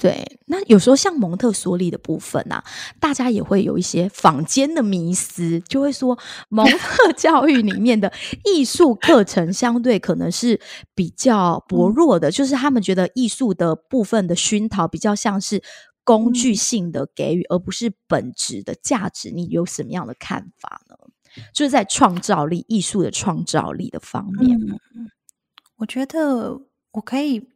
[0.00, 2.62] 对，那有时候像蒙特梭利的部分啊，
[3.00, 6.16] 大家也会有一些坊间的迷思，就会说
[6.50, 8.12] 蒙特教育里面的
[8.44, 10.60] 艺术课程相对可能是
[10.94, 15.60] 比较薄弱的，就是他们觉得艺术的部分的熏陶比较像是
[16.04, 19.32] 工具性的给予，而不是本质的价值。
[19.32, 20.94] 你有什么样的看法呢？
[21.52, 24.58] 就是在创造力、艺术的创造力的方面，
[25.78, 26.60] 我觉得
[26.92, 27.48] 我可以，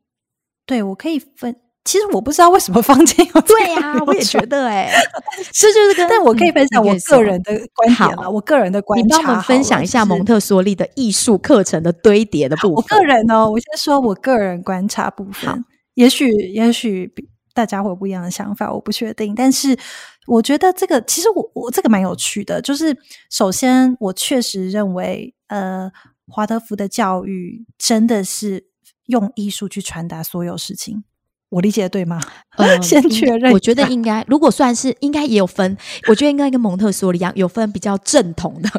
[0.67, 1.57] 对我可以分。
[1.85, 4.89] 其实我不知道为什么坊间有对呀，我也觉得哎，
[5.53, 12.75] 这就是跟，但我可以分享我个人的观点啊，我个人的观察，你帮我们分享一下蒙特梭利的艺术课程的堆叠的部分。
[12.77, 15.65] 我个人呢，我先说我个人观察部分，
[15.95, 17.13] 也许也许
[17.55, 19.79] 大家会有不一样的想法，我不确定，但是。
[20.29, 22.97] 我觉得这个其实我我这个蛮有趣的，就是
[23.29, 25.91] 首先我确实认为，呃，
[26.29, 28.69] 华德福的教育真的是
[29.07, 31.03] 用艺术去传达所有事情，
[31.49, 32.21] 我理解对吗？
[32.57, 38.71] 呃， 先确认，我觉得应该，如果算是应该也有分，我觉得应该跟蒙特梭利一样，有分比较正统的，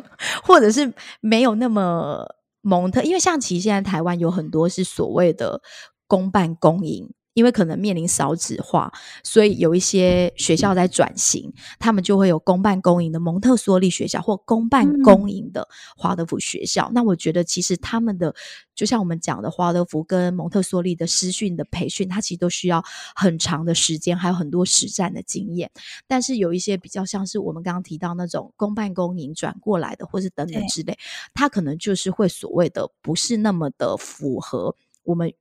[0.45, 2.25] 或者是没有那么
[2.61, 5.61] 蒙特，因为像其实现在台湾有很多是所谓的
[6.07, 7.13] 公办公营。
[7.33, 8.91] 因为可能面临少子化，
[9.23, 15.67] 所以有一些学校在转型，他们就会有公办公营的蒙特梭利学校或公办公营的
[15.97, 16.91] 华德福学校。
[16.93, 18.33] 那我觉得其实他们的，
[18.75, 22.83] 就像我们讲的华德福跟蒙特梭利的师训的培训，它其实都需要
[23.15, 25.71] 很长的时间，还有很多实战的经验。
[26.07, 30.97] 但是有一些比较像是我们刚刚提到那种公办公营转过来的，或是等等之类，
[31.33, 35.33] 它可能就是会所谓的不是那么的符合我们。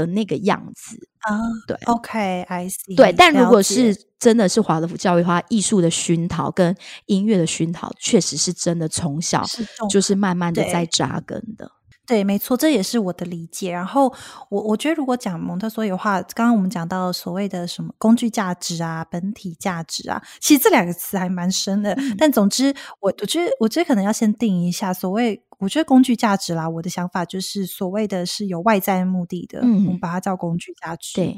[0.00, 2.96] 的那个样子啊，对，OK，I see。
[2.96, 6.74] 对，但如果是真的是华德福教育的话，艺术的熏陶跟
[7.06, 9.44] 音乐的熏陶，确实是真的从小
[9.88, 11.70] 就是慢慢的在扎根的。
[12.06, 13.70] 对，没错，这也是我的理解。
[13.70, 14.12] 然后
[14.48, 21.96] 我我觉得，如果讲蒙特梭利的话，刚刚我们讲到所谓的什么工具价值啊、本体价值啊，其实这两个词还蛮深的。
[22.18, 25.44] 但总之，我我觉得，我觉得可能要先定一下所谓。
[25.60, 31.14] 我觉得工具价值啦，我的想法就是所谓的是有外在目的的，我们把它叫工具价值。
[31.14, 31.36] 对，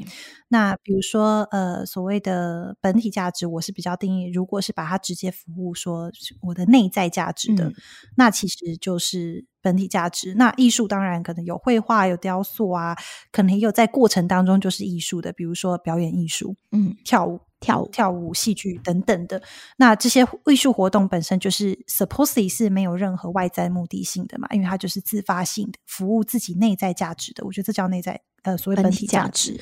[0.49, 7.73] 那比如说呃，所谓的本体价值，我是比较定义，如果是把它直接服务说我的内在价值的，
[8.17, 10.35] 那其实就是本体价值。
[10.35, 12.97] 那艺术当然可能有绘画、有雕塑啊，
[13.33, 17.41] 可能也有在过程当中就是艺术的，比如说表演艺术，嗯，跳舞。
[17.63, 19.41] 跳跳舞、戏剧等等的，
[19.79, 24.47] 那这些艺术活动本身就是 supposedly 是没有任何外在目的性的嘛？
[24.51, 27.43] 因为它就是自发性的，服务自己内在价值的。
[27.47, 29.59] 我觉得这叫内在呃，所谓本体价值。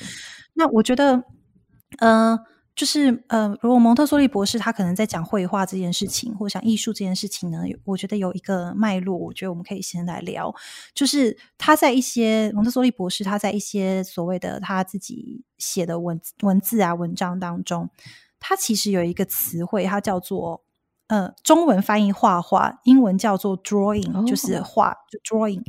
[0.53, 1.23] 那我觉得，
[1.99, 2.37] 嗯。
[2.75, 10.53] 就是呃，如果蒙特梭利博士他可能在讲绘画这件事情，或讲艺术这件事情呢，我觉得有一个脉络，我觉得我们可以先来聊。
[10.93, 17.89] 就是他在一些蒙特梭利博士他在一些所谓的他自己写的文文字啊文章当中，
[18.39, 20.63] 他其实有一个词汇，它叫做。
[21.11, 25.61] 呃，中文翻译画画，英文叫做 drawing，就是画，就 drawing。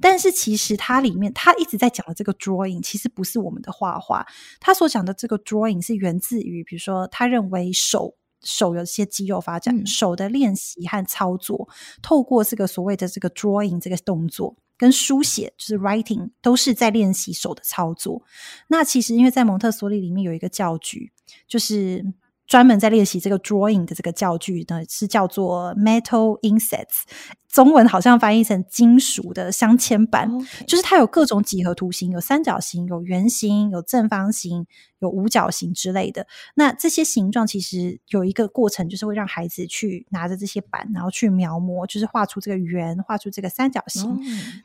[0.00, 4.26] 但是其实它里面，他一直在讲的这个 drawing，其实不是我们的画画。
[4.58, 11.68] 他所讲的这个 drawing 是源自于，比如说，他认为手手有些肌肉发展，手的练习和操作，
[12.00, 18.22] 透过这个所谓的这个 drawing 这个动作，跟书写就是 writing，都是在练习手的操作。
[18.68, 21.12] 那其实因为在蒙特梭利里面有一个教具，
[21.46, 22.14] 就是。
[22.46, 27.02] 专门在练习这个 drawing 的这个教具呢，是叫做 metal insets，
[27.48, 30.30] 中文好像翻译成金属的镶嵌板，
[30.66, 34.66] 就是它有各种几何图形，有三角形、有圆形、有正方形、
[35.00, 36.26] 有五角形之类的。
[36.54, 44.18] 那这些形状其实有一个过程，就是会让孩子去拿着这些板，然后去描摹，就是画出这个圆，画出这个三角形。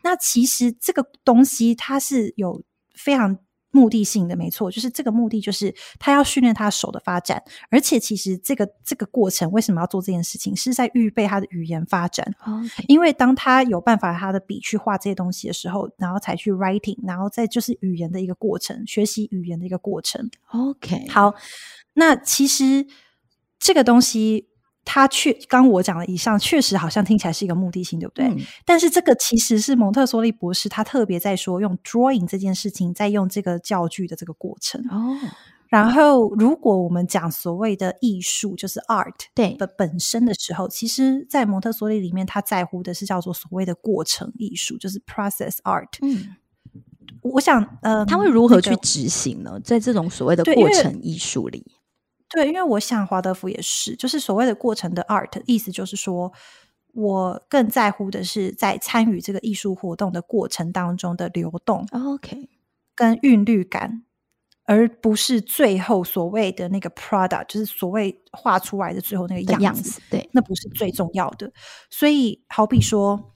[0.04, 2.62] 那其实这个东西它是有
[2.94, 3.39] 非常。
[3.71, 12.25] 目的性的没错，就是这个目的，就是他要训练他手的发展，而且其实这个这个过程为什么要做这件事情，是在预备他的语言发展。
[12.88, 20.29] 因为当他有办法他的笔去画这些东西的时候，然后才去 writing，然后再就是语言的一个过程，学习语言的一个过程。
[20.49, 21.34] OK，好，
[21.93, 22.86] 那其实
[23.60, 24.51] 这个东西。
[24.84, 28.36] 他确刚我讲了以上，确实好像听起来是一个目的性，对不对？
[28.65, 35.17] 但是这个其实是蒙特梭利博士他特别在说用 drawing 这件事情，在用这个教具的这个过程哦。
[35.70, 45.88] 然后，如果我们讲所谓的艺术，就是 art 对的本身的时候，其实，在蒙特梭利里面，他在乎的是叫做所谓的过程艺术，就是 process art。
[46.02, 46.36] 嗯，
[47.22, 49.58] 我想，呃，他会如何去执行呢？
[49.63, 51.65] 在这种所谓的过程艺术里。
[52.34, 56.32] 对，因为我想华德福也是，就是所谓的过程的 art，意思就是说，
[56.94, 62.50] 我更在乎的是在参与这个艺术活动的过程当中的流动，OK，
[62.96, 64.04] 跟韵律感，
[64.63, 71.52] 而不是最后所谓的那个 product，就是所谓画出来的最后那个样子，对，那不是最重要的。
[71.89, 73.34] 所以，好比说，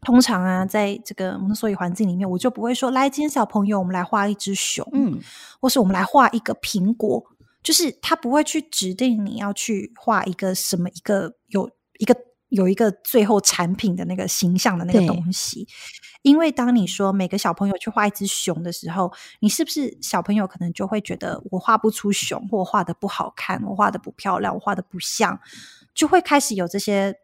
[0.00, 5.20] 通常啊，在这个蒙特梭利环境里面，我就不会说，来，今天小朋友，我们来画一只熊，嗯，
[5.60, 7.24] 或是我们来画一个苹果。
[7.66, 12.16] 就是他不会去指定你要去画一个什么一个有一个
[12.50, 15.66] 有一个最后产品的那个形象的那个东西，
[16.22, 25.40] 因为当你说每个小朋友去画一只熊的时候，你是不是小朋友可能就会觉得我画不出熊，或画的不好看，我画的不漂亮，我画的不像，
[25.92, 27.16] 就会开始有这些。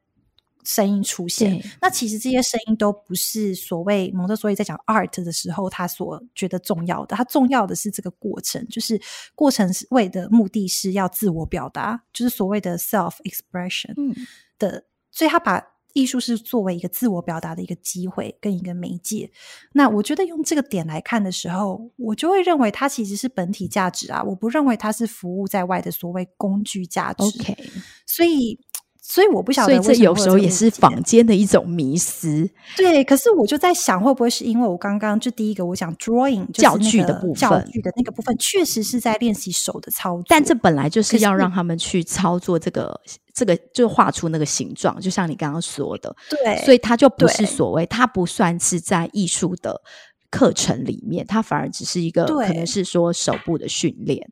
[0.65, 9.01] 声音出现，那其实这些声音都不是所谓蒙特梭利在讲 art 的时候他所觉得重要的，他重要的是这个过程，就是
[9.35, 13.93] 过程是为的目的是要自我表达，就是所谓的 self expression
[14.59, 15.61] 的，所以他把
[15.95, 19.31] 艺术是作为一个自我表达的一个机会跟一个媒介。
[19.73, 27.25] 那我觉得用这个点来看的时候，我就会认为它其实是本体价值啊，我不认为它是服务在外的所谓工具价值。
[27.25, 27.57] OK，
[28.07, 28.61] 所以。
[29.13, 32.49] 所以我不晓得，所以这有时候也是坊间的一种迷思。
[32.79, 42.99] 对，可是我就在想，会不会是因为我刚刚就第一个我讲 drawing 教具的部分，教具的那个部分确实是在练习手的操作，但这本来就是要让他们去操作这个
[43.35, 49.79] 这个，就画出那个形状，就像你刚刚说的，对，所以它就不是所谓，它不算是在艺术的
[50.31, 54.27] 课程里面，它反而只是一个可能是说手部的训练。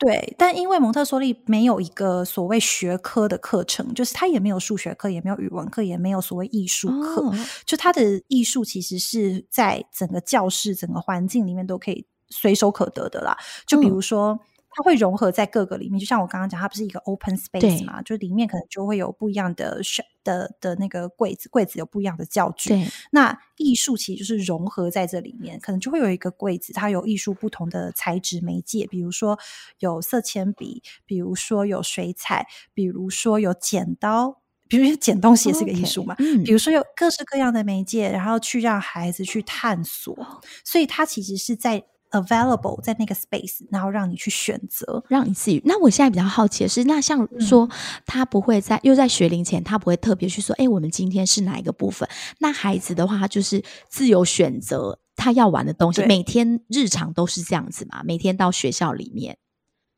[0.00, 7.32] 对，但因为蒙特梭利没有一个所谓学科的课程，就是他也没有数学课，也没有语文课，也没有所谓艺术课，
[7.66, 13.36] 就他的艺术其实是在整个教室、整个环境里面都可以随手可得的啦。
[13.66, 14.40] 就比如说。
[14.72, 18.00] 它会融合在各个里面，就像我刚刚讲，它不是一个 open space 嘛？
[18.02, 19.80] 就里面可能就会有不一样的
[20.22, 22.86] 的的那个柜子，柜子有不一样的教具。
[23.10, 29.36] 那艺术其实就是融合在这里面，可能就会有一个柜子，它有艺术不同的材质媒介，比如说
[29.80, 36.14] 有色铅笔，比如说有水彩，比如说有剪刀，比如说剪东西也是个艺术嘛。
[36.44, 40.16] 比如说有各式各样的媒介，然后去让孩子去探索，
[40.64, 41.84] 所以它其实是在。
[42.10, 45.62] Available 在那个 space，然后让你去选择，让你自己。
[45.64, 47.68] 那我现在比较好奇的是，那像说
[48.04, 52.08] 他不会在又在学龄前，他不会特别去说，哎，我们今天是哪一个部分？
[52.38, 56.04] 那孩子的话，他就是自由选择他要玩的东西。
[56.06, 58.02] 每天日常都是这样子嘛？
[58.04, 59.38] 每天到学校里面。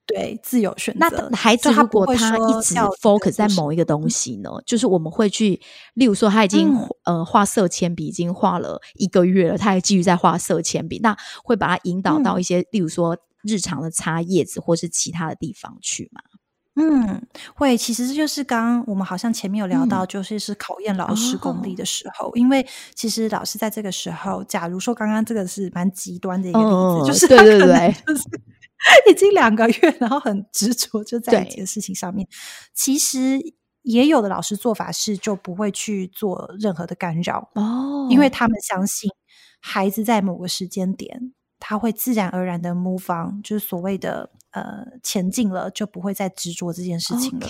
[0.04, 1.28] 对，自由选择。
[1.30, 4.50] 那孩子如果他一直 focus 在某一个东西呢？
[4.66, 5.60] 就是我们会去，
[5.94, 16.20] 例如说他已经呃画色铅笔已经画了一个月了，他还继续在画色铅笔，那会把他引导到一些，例如说日常的擦叶子或是其他的地方去吗？
[16.74, 17.22] 嗯，
[17.54, 17.76] 会。
[17.76, 28.22] 其实这就是刚刚我们好像前面有聊到，就是是考验老师功力的时候，因为其实老师在这个时候，假如说刚刚这个是蛮极端的一个例子，就是对对对，就是。
[29.10, 32.26] 已经两个月，然后很执着就在一件事情上面。
[32.74, 33.40] 其实
[33.82, 39.10] 也有的老师做法是就不会去做任何的干扰哦，因为他们相信
[39.60, 47.48] 孩子在某个时间点他会自然而然的 move on，就是所谓的呃前进了，就不会再执着这件事情了。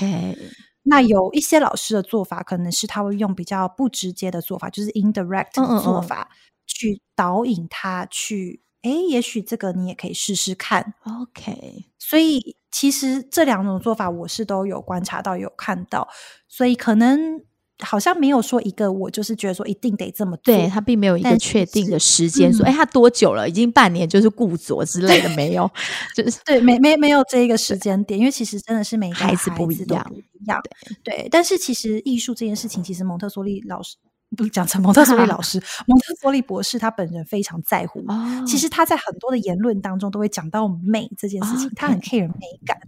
[0.85, 6.31] 那有一些老师的做法可能是他会用比较不直接的做法，就是 indirect 的做法
[6.67, 8.62] 去导引他去。
[8.83, 10.95] 哎，也许这个你也可以试试看。
[11.05, 16.09] OK，所以其实这两种做法我是都有观察到、有看到，
[16.49, 17.43] 所以可能。
[17.85, 20.55] 好像没有说一个，我就是觉得说一定得这么做。
[20.55, 23.49] 对他并没有一个确定的时间，说哎，他多久了？
[23.49, 25.69] 已经半年，就是固着之类的没有，
[26.15, 30.61] 就是对，没没没有这一个时间点，因为其实真的是每个孩子不一样，不一样。
[31.03, 33.97] 对，但是其实艺术这件事情，其实蒙特梭利老师。
[34.37, 38.05] 不是讲成蒙特梭利老 师，蒙特梭利博士他本人非常在乎。
[38.47, 42.79] 其实他在很多的言论当中都会讲到美这件事情，他很 care 美感，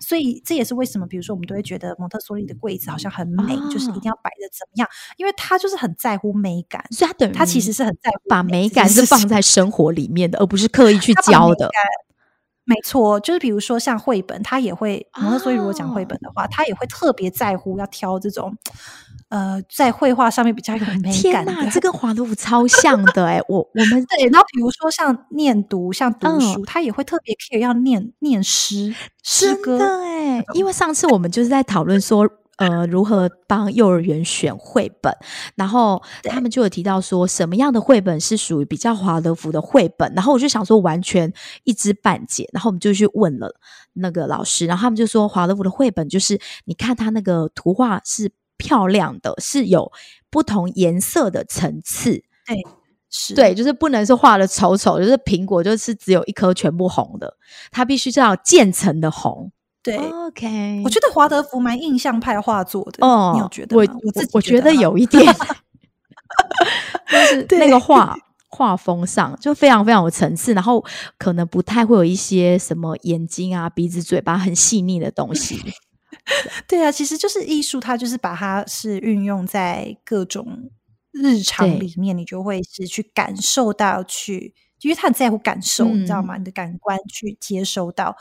[0.00, 6.84] 所以这也是为什么，比如说我们都会觉得蒙特梭利的柜子好像很美，就是一定要摆的怎么样，因为他就是很在乎美感。
[6.90, 11.70] 所以他等于他其实是很在乎把美感是放在生活里面的，而不是刻意去教的。
[12.68, 18.56] 没错，就是比如说像绘本，他也会蒙特梭利如果讲绘本的话，他也会特别在乎要挑这种。
[19.28, 21.12] 呃，在绘画上面比较有美感。
[21.12, 23.40] 天哪，这跟华德福超像的哎！
[23.48, 30.44] 我我们对，然后比如说像念读、像读书，他也会特别 care 要念念诗诗歌哎。
[30.54, 35.12] 因为上次我们就是在讨论说，呃，如何帮幼儿园选绘本，
[35.56, 40.12] 然后他们就有提到说，什么样的绘本是属于比较华德福的绘本。
[40.14, 41.32] 然后我就想说，完全
[41.64, 42.48] 一知半解。
[42.52, 43.52] 然后我们就去问了
[43.94, 48.30] 那个老师，然后他们就说，华德福的绘本就是你看他那个图画是。
[48.56, 49.90] 漂亮的是有
[50.30, 52.62] 不同颜色的层次，对，
[53.10, 57.36] 是对，就是不能是画的丑丑，就是苹果就是只有一颗全部红的，
[57.70, 59.50] 它必须是要渐层的红。
[59.82, 63.76] 对，OK，我觉得华德福蛮印象派画作的，哦，你有觉得？
[63.76, 65.24] 我我自己我觉得有一点，
[67.08, 68.16] 就是那个画
[68.48, 70.84] 画风上就非常非常有层次，然后
[71.16, 75.62] 可能不太会有一些什么眼睛啊、鼻子、嘴巴很细腻的东西。
[76.66, 80.70] 对啊，其实就是艺术，它就是把它是运用在各种
[81.12, 86.36] 日常里面，你就会是去感受到，去因为他很在乎感受，你知道吗？
[86.36, 88.16] 你的感官去接收到，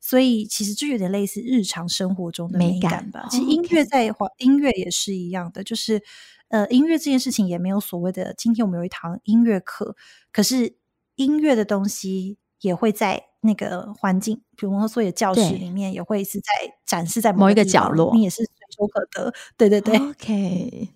[0.00, 3.28] 所以其实就有点类似日常生活中的美感吧。
[3.30, 6.02] 其实音乐在音乐也是一样的，就是
[6.48, 8.34] 呃，音乐这件事情也没有所谓的。
[8.36, 9.94] 今天我们有一堂音乐课，
[10.32, 10.76] 可是
[11.16, 13.31] 音乐的东西也会在。
[13.42, 16.46] 那个环境，比如说所有教室里面也会是在
[16.86, 19.32] 展示在某一个角落，你也是随手可得。
[19.56, 20.88] 对对对，OK。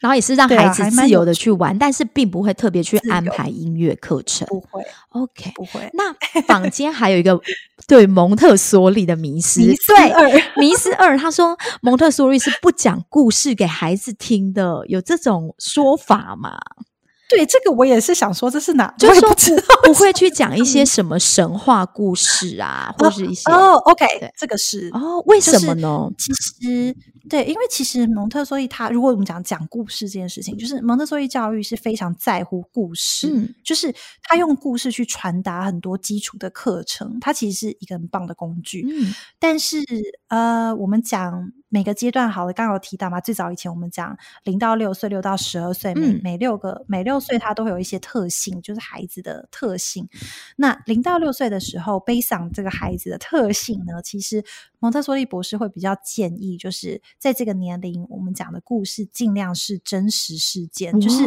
[0.00, 4.84] 然后也是让孩子自由的去玩，但是并不会特别去安排音乐课程，不会。
[5.10, 5.88] OK，不会。
[5.94, 6.12] 那
[6.42, 7.40] 坊间还有一个
[7.86, 16.58] 对蒙特梭利的迷思，迷思二，迷思二，他说蒙特梭利是不讲故事给孩子听的，有这种说法吗？
[17.34, 18.92] 对这个我也是想说，这是哪？
[18.98, 24.06] 就是说不不会去讲一些什么神话故事啊，或是一些哦，OK，
[24.38, 26.08] 这个是哦，为什么呢？
[26.16, 26.96] 其实
[27.28, 38.86] 对，因为其实蒙特梭利他，如果我们讲讲故事这件事情，就是蒙特梭利教育是非常在乎故事，嗯，就是他用故事去传达很多基础的课程，它其实是一个很棒的工具。
[38.88, 39.78] 嗯，但是
[40.28, 41.50] 呃，我们讲。
[41.74, 43.20] 每个阶段好了，刚刚有提到嘛？
[43.20, 50.08] 最早以前我们讲零到六岁，六到十二岁，每每六个每六岁，它都会有一些特性，就是孩子的特性。
[50.54, 54.44] 那零到六岁的时候，悲伤这个孩子的特性呢，其实
[54.78, 61.24] 蒙特梭利博士会比较建议，就是在这个年龄，我们讲的故事尽量是真实事件，就是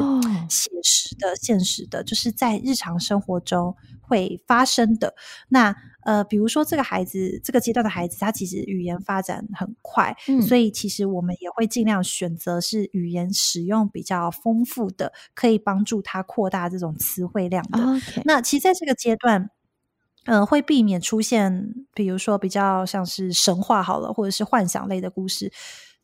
[0.49, 5.13] 写实的、现实的，就是在日常生活中会发生的。
[5.49, 5.75] 那
[6.07, 10.15] 呃，比如说这个孩子，这个阶段的孩子，他其实语言发展很快，
[10.47, 17.79] 所以其实我们也会尽量选择是语言使用比较丰富的，可以帮助他扩大这种词汇量的。
[18.23, 19.49] 那其实在这个阶段，
[20.23, 25.51] 嗯，会避免出现，比如说比较像是神话好了，或者是幻想类的故事，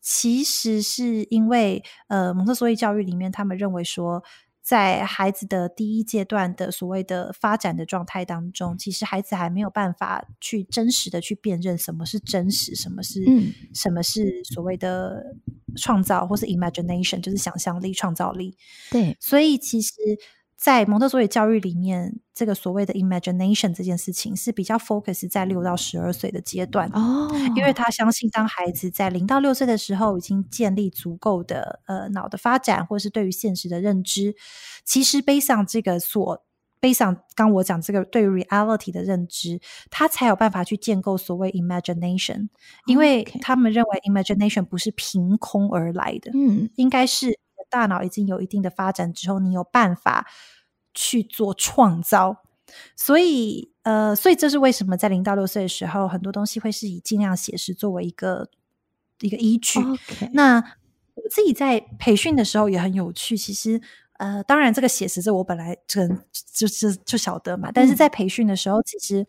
[0.02, 4.22] 其实是因为呃，蒙特梭利教育里面，他们认为说。
[4.64, 13.24] 在孩子的第一阶段的所谓的发展的状态当中，其实孩子还没有办法去真实的去辨认什么是真实，什么是
[13.74, 15.36] 什么是所谓的
[15.76, 18.58] 创造或是 imagination，就是想象力、创造力。
[18.90, 19.94] 对，所以其实。
[20.64, 34.34] 在蒙特梭利教育里面，这个所谓的 imagination 这件事情是比较 focus 在六到十二岁的阶段哦，因为他相信当孩子在零到六岁的时候已经建立足够的呃脑的发展，或是对于现实的认知，
[34.86, 36.46] 其实背上这个所
[36.80, 39.60] 背上刚我讲这个对于 reality 的认知，
[39.92, 42.48] 他才有办法去建构所谓 imagination，
[42.86, 47.38] 因为他们认为 imagination 不是凭空而来的，嗯，应该是
[47.74, 50.28] 大脑已经有一定的发展之后，你有办法。
[50.96, 52.44] 去做创造，
[52.96, 58.48] 所以呃，所以这是为什么在零到六岁的时候，很多东西会是以尽量写实作为一个
[59.22, 59.80] 一个依据。
[60.34, 60.58] 那
[61.16, 63.82] 我自己在培训的时候也很有趣，其实
[64.20, 66.02] 呃，当然这个写实，这我本来就
[66.54, 67.72] 就是就晓得嘛。
[67.74, 69.26] 但是在培训的时候，其实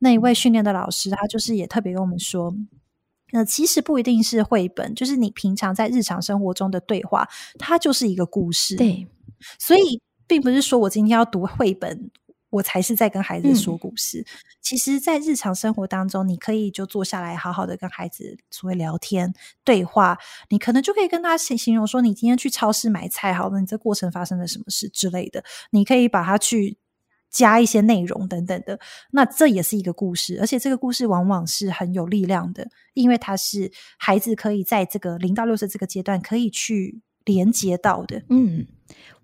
[0.00, 2.54] 那一位训练的老师，他就是也特别跟我们说，
[3.32, 8.76] 呃，其实不一定是绘本，就是你平常在日常生活中的对话，它就是一个故事。
[8.76, 9.06] 对，
[9.58, 12.10] 所以并不是说我今天要读绘本。
[12.50, 14.24] 我才是在跟孩子说故事。
[14.62, 20.16] 其实，在日常生活当中，你可以就坐下来，好好的跟孩子所谓聊天对话。
[20.48, 25.44] 你可能就可以跟他形形容说，你今天去超市买菜，好了，你这过程发生了什么事之类的。
[25.70, 26.78] 你可以把它去
[27.36, 28.78] 加一些内容等等的。
[29.10, 38.22] 那这也是一个故事，而且这个故事往往是很有力量的，因为它是孩子可以在这个零到六岁这个阶段可以去连接到的。
[38.28, 38.66] 嗯，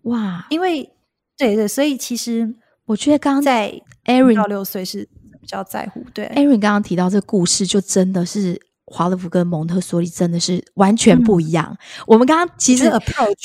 [0.02, 0.90] 哇，因为
[1.36, 2.54] 对对，所以其实。
[2.84, 3.72] 我觉得刚刚在
[4.06, 5.08] Aaron 到六岁是
[5.40, 8.60] 比较在乎，对 Aaron 刚刚提到这个故事，就真的是
[8.92, 11.74] 华勒福跟蒙特梭利真的是完全不一样。
[12.06, 12.84] 我们刚刚其实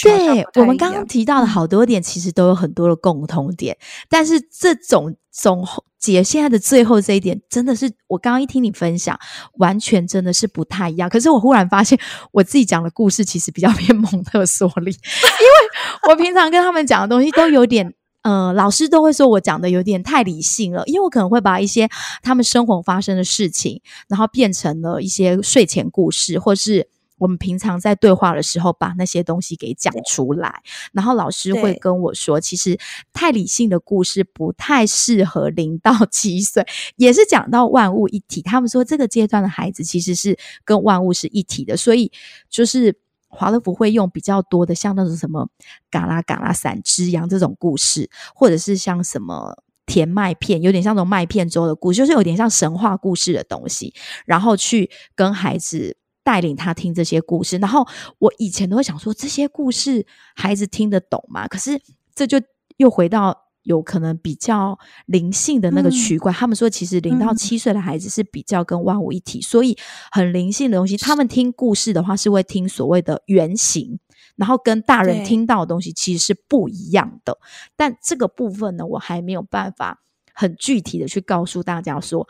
[0.04, 3.78] 对我们刚刚提到的好多点，其实都有很多的共同点，
[4.10, 5.66] 但是这种总
[5.98, 9.18] 结现在的最后这一点，真的是我刚刚一听你分享，
[9.54, 11.10] 完全真的是不太一样。
[11.10, 11.98] 可是我忽然发现，
[12.34, 17.94] 我自己讲的故事其实比较偏 蒙特梭利，因为我平常跟他们讲的东西都有点。
[18.28, 21.88] 呃，老师都会说我讲的有点太理性了，因为我可能会把一些
[22.22, 30.62] 他们生活发生的事情，然后变成了一些睡前故事，或是我们平常在对话的时候把那些东西给讲出来。
[30.92, 32.78] 然后老师会跟我说，其实
[33.14, 36.66] 太理性的故事不太适合零到 七岁，
[36.98, 38.42] 也是讲到万物一体。
[38.42, 42.12] 他们说这个阶段的孩子其实是跟万物是一体的，所以
[42.50, 43.00] 就是。
[43.38, 45.48] 华乐福会用比较多的，像那种什么
[45.90, 53.94] 嘎啦嘎啦散之羊这种故事，或者是像什么甜麦片，有点像那种麦片粥的故事，就是有点像神话故事的东西，
[54.26, 57.58] 然后去跟孩子带领他听这些故事。
[57.58, 57.88] 然后
[58.20, 61.48] 我以前都会想说，这些故事孩子听得懂吗？
[61.48, 61.82] 可是
[62.14, 62.42] 这就
[62.76, 63.47] 又回到。
[63.68, 69.78] 有可能比较灵性的那个区块，他们说其实零到七岁的孩子是比较跟万物一体，所以
[70.10, 74.00] 很灵性的东西，他们听故事的话是会听所谓的原型，
[74.38, 77.38] 然后跟大人听到的东西其实是不一样的。
[77.76, 80.02] 但这个部分呢，我还没有办法
[80.34, 82.26] 很具体的去告诉大家说，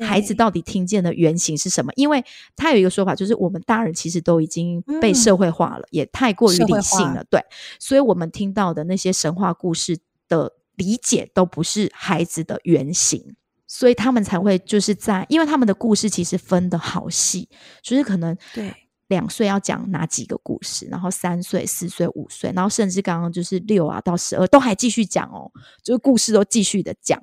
[0.00, 1.90] 孩子到底听见的原型是什么？
[1.96, 2.22] 因为
[2.54, 7.42] 他有一个说法，就是我们大人其实都已经被社会化了，也太过于理性了，对，
[7.78, 9.96] 所以我们听到的那些神话故事
[10.28, 10.52] 的。
[10.76, 13.34] 理解都不是孩子的原型，
[13.66, 17.48] 所以他们才会就是在，因为他们的故事其实分的好细，
[17.82, 18.74] 就是可能对
[19.08, 25.50] 两岁要讲哪几个故事，然后三岁、四岁、五岁，然后甚至刚刚就是六啊到十二都还继续讲哦，
[25.82, 27.22] 就是故事都继续的讲，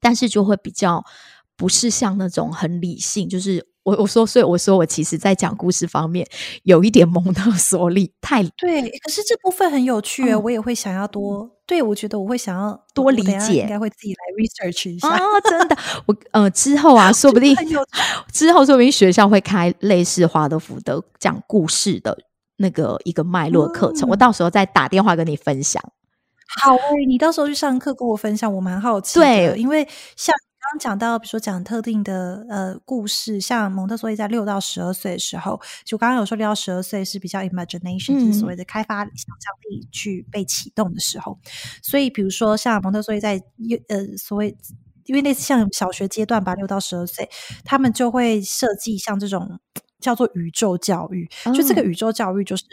[0.00, 1.04] 但是就会比较
[1.56, 3.66] 不是像那种很理性，就是。
[3.84, 6.26] 我我说，所以我说，我其实在讲故事方面
[6.62, 8.80] 有一点蒙特梭利，太对。
[8.80, 11.50] 可是这部分很有趣，我也会想要多。
[11.66, 15.06] 对我觉得我会想要多理解，应该会自己来 research 一下。
[15.10, 15.76] 哦，真的，
[16.08, 17.54] 我呃之后啊， 说不定
[18.32, 22.16] 之后说不定学校会开类似华德福的讲故事的
[22.56, 25.82] 那个一个脉络课程，我到时候再打电话跟你分享。
[26.62, 26.74] 好，
[27.06, 29.86] 你到时候去上课跟我分享，我蛮好奇的，因为
[30.16, 30.34] 像。
[30.74, 41.38] 刚讲到，比如说讲特定的呃故事，像蒙特梭利在六到十二岁的时候，就刚刚有说六到十二岁是比较 imagination，就是所谓的开发想象力去被启动的时候。
[41.80, 43.40] 所以，比如说像蒙特梭利在
[43.88, 44.56] 呃所谓，
[45.04, 47.30] 因为类似像小学阶段吧，六到十二岁，
[47.64, 49.60] 他们就会设计像这种
[50.00, 51.30] 叫做宇宙教育。
[51.54, 52.64] 就这个宇宙教育，就是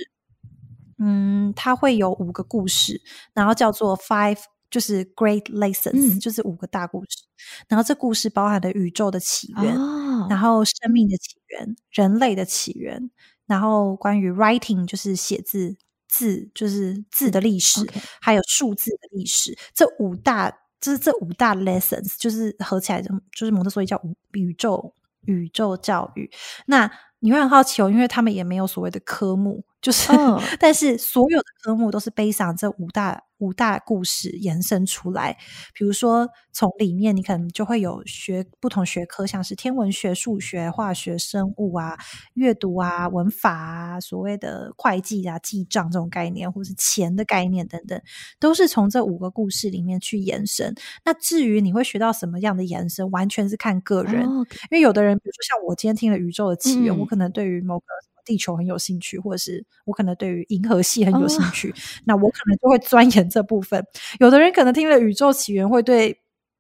[0.98, 3.00] 嗯，它会有五个故事，
[3.36, 4.40] 然后叫做 five。
[4.72, 7.18] 就是 Great Lessons，就是五个大故事。
[7.68, 9.76] 然后这故事包含了宇宙的起源，
[10.30, 13.12] 然后生命的起源，人类的起源，
[13.46, 15.76] 然后关于 writing，就是写字
[16.08, 17.82] 字，就是字的历史，
[18.22, 19.58] 还有数字的历史。
[19.74, 20.50] 这五大，
[20.80, 24.02] 就是这五大 lessons，就是合起来就就是蒙特梭利叫
[24.34, 24.94] 宇宙
[25.26, 26.32] 宇宙教育。
[26.66, 30.12] 那你会很好奇哦，因为他们也没有所谓的科目，就是，
[30.60, 33.24] 但是所有的科目都是背上这五大。
[33.42, 35.36] 五大故事延伸出来，
[35.74, 41.98] 比如说从里面你可能就会有学不同学科，像是天文学、数学、化学、生物啊、
[42.36, 48.00] 阅读啊、文法啊、所谓的会计啊、记账这种概念，或是钱的概念等等，
[48.40, 50.76] 都是从这五个故事里面去延伸。
[51.04, 57.86] 那至于你会学到什么样的延伸，完全是看个人，因为有的人，比如说像我今天听了宇宙的起源，我可能对于某个。
[58.32, 61.74] 地球很有兴趣，或者是我可能对于银河系很有兴趣，
[62.06, 63.86] 那我可能就会钻研这部分。
[64.22, 66.18] 有的人可能听了宇宙起源，会对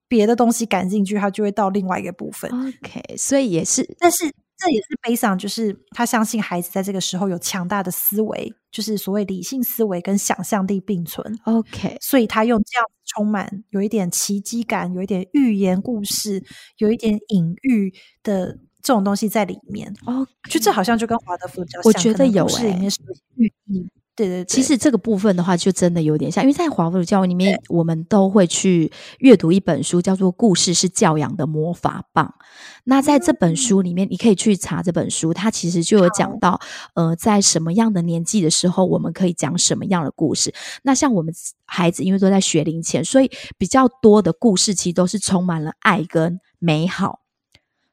[0.09, 2.51] 别的东西感兴趣，他就会到另外一个部分。
[2.51, 4.25] OK，所以也是，但是
[4.57, 11.39] 这也是悲伤，就是他相信孩子在这个时候有强大的思维，就是所谓理性思维跟想象力并存。
[11.45, 16.43] OK，所以他用这样充满有一点奇迹感、有一点寓言故事、
[16.79, 19.93] 有一点隐喻的这种东西在里面。
[20.05, 23.87] 哦，就这好像就跟华德福比较像，我觉得有欸故事里面是有寓意。
[24.13, 32.35] 对对对，其实这个部分的话，就真的有点像，因为在华德福教育里面，我们都会去阅读一本书，叫做《故事是教养的魔法棒》。
[32.83, 36.59] 那在这本书里面，你可以去查这本书，它其实就有讲到，
[36.93, 40.53] 呃，在什么样的年纪的时候，我们可以讲什么样的故事。
[40.83, 41.33] 那像我们
[41.65, 47.20] 孩子，因为都在学龄前，所以比较多的故事其实都是充满了爱跟美好。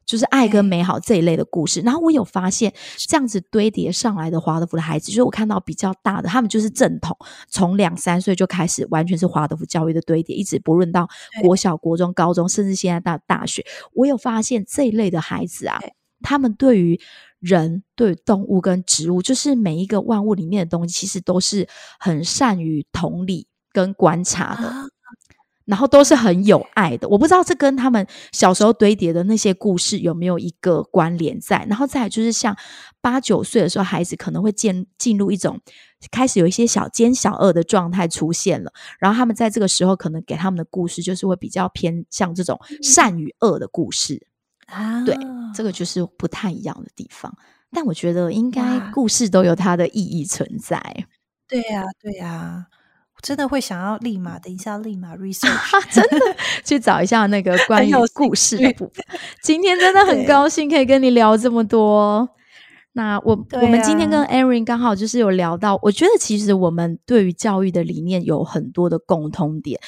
[0.09, 7.15] 就是爱跟美好这一类的故事，然后我有发现这样子堆叠上来的华德福的孩子，就是我看到比较大的，他们就是正统，
[7.51, 11.43] 从两三岁就开始完全是华德福教育的堆叠，一直不论到对。
[11.43, 15.79] 国小、国中、高中，甚至现在到大学，我有发现这一类的孩子啊，
[16.23, 16.99] 他们对于
[17.39, 21.69] 人、对于动物跟植物，就是每一个万物里面的东西，其实都是
[22.01, 24.73] 很善于同理跟观察的。
[25.69, 27.09] 啊，然后都是很有爱的。
[27.09, 31.65] 我不知道这跟他们小时候堆叠的那些故事有没有一个关联在。
[31.69, 32.57] 然后再来就是像
[33.01, 35.61] 八九岁的时候，孩子可能会进进入一种
[36.11, 38.73] 开始有一些小奸小恶的状态出现了。
[38.99, 44.27] 然后他们在这个时候可能给他们的故事就是会比较偏向这种善与恶的故事。
[44.67, 45.17] 啊，对，
[45.55, 47.35] 这个就是不太一样的地方。
[47.71, 50.81] 但我觉得应该故事都有它的意义存在。
[51.47, 52.78] 对呀、对呀、我
[53.23, 55.93] 真的会想要立马等一下立马 research。
[55.93, 59.05] 真的去找一下那个关于故事的部分。
[59.43, 62.29] 今天真的很高兴可以跟你聊这么多。
[62.93, 69.79] 那我、啊我们今天跟啊 Erin 刚好就是有聊到，我觉得其实我们对于教育的理念有很多的共通点。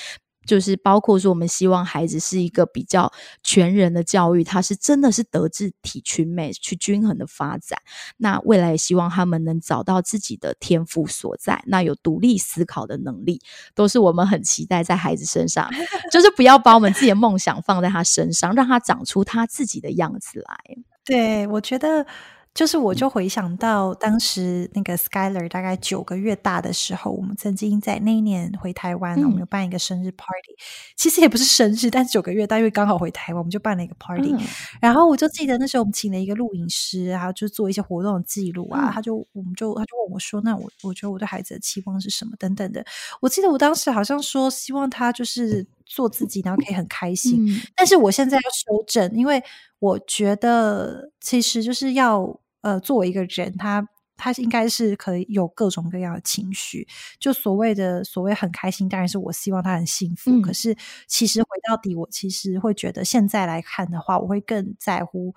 [0.47, 3.12] 就是包括说，我们希望孩子是一个比较
[3.43, 7.78] 全人的教育，他是真的是德智体群美去均衡的发展。
[8.16, 13.41] 那未来也希望他们能找到自己的天赋所在，那有独立思考的能力，
[13.74, 15.70] 都是我们很期待在孩子身上，
[16.11, 20.57] 就是不要把我们自己的梦想放在他身上，让他长出他自己的样子来。
[21.05, 22.07] 对，我觉得
[22.53, 30.57] 就是我嗯就回想到当时那个 Skyler 大概九个月大的时候，我们曾经在那一年回台湾，我们嗯有办一个生日 party，
[30.96, 34.32] 其实也不是生日，但是九个月大，因为刚好回台湾，我们就办了一个 party。
[34.32, 34.40] 嗯
[34.80, 42.84] 然后我就记得那时候我们请了一个录影师，然后就做一些活动的记录啊，嗯他就我们就他就问我说：“那我我觉得我对孩子的期望是什么？”等等的。
[43.20, 47.45] 我记得我当时好像说希望他就是做自己，然后可以很开心。
[47.47, 49.43] 嗯但是我现在要修正，因为
[49.80, 53.86] 我觉得其实就是要呃，作为一个人，他
[54.16, 56.86] 他应该是可以有各种各样的情绪。
[57.18, 60.30] 就所谓的所谓很开心，当然是我希望他很幸福。
[60.30, 60.76] 嗯可是
[61.09, 65.34] 其实回到底，我其实会觉得现在来看的话，我会更在乎。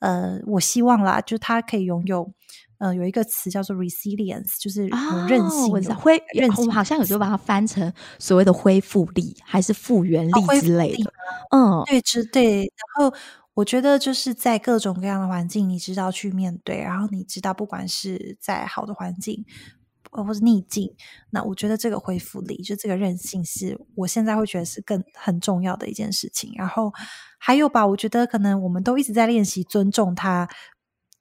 [0.00, 2.32] 呃，我希望啦，就他可以拥有。
[2.82, 11.12] 呃，有一个词叫做 resilience，就是有韧性，哦我知道恢，韧性我们好像有时候把它翻成所谓的恢复力，还是复原力之类的。
[11.52, 12.62] 嗯，对，之对。
[12.62, 13.14] 然后
[13.54, 19.44] 我觉得就是在各种各样的环境，你知道去面对，然后你知道不管是在好的环境，
[20.10, 20.92] 呃，或是逆境，
[21.30, 26.52] 那我觉得这个恢复力，就这个韧性，是我现在会觉得是更很重要的一件事情。
[26.56, 26.92] 然后
[27.38, 30.48] 还有吧，我觉得可能我们都一直在练习尊重他。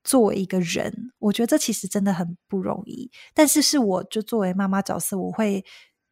[0.03, 3.11] 作为一个人，我觉得这其实真的很不容易。
[3.35, 5.63] 但是是我就作为妈妈角色，我会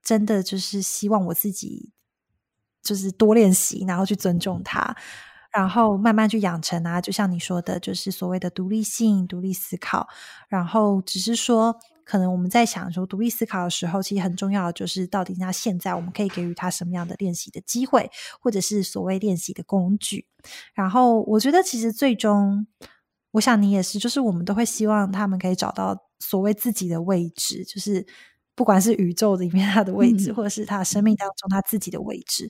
[0.03, 1.91] 真的就是希望我自己
[2.83, 4.95] 就是多练习，然后去尊重他，
[5.51, 7.01] 然后慢慢去养成啊。
[7.01, 10.07] 就像你说的，就是所谓的独立性、独立思考。
[10.47, 11.75] 然后只是说，
[12.05, 20.27] 可能我们在想说独立思考的时候，其实很重要的就是到底那现在我们可以给予他什么样的练习的机会，或者是所谓练习的工具。
[20.75, 22.67] 然后我觉得其实最终。
[23.31, 28.05] 我想你也是，就是我们都会希望他们可以找到所谓自己的位置，就是
[28.55, 32.49] 不管是宇宙里面他的位置，嗯或者是他生命当中他自己的位置。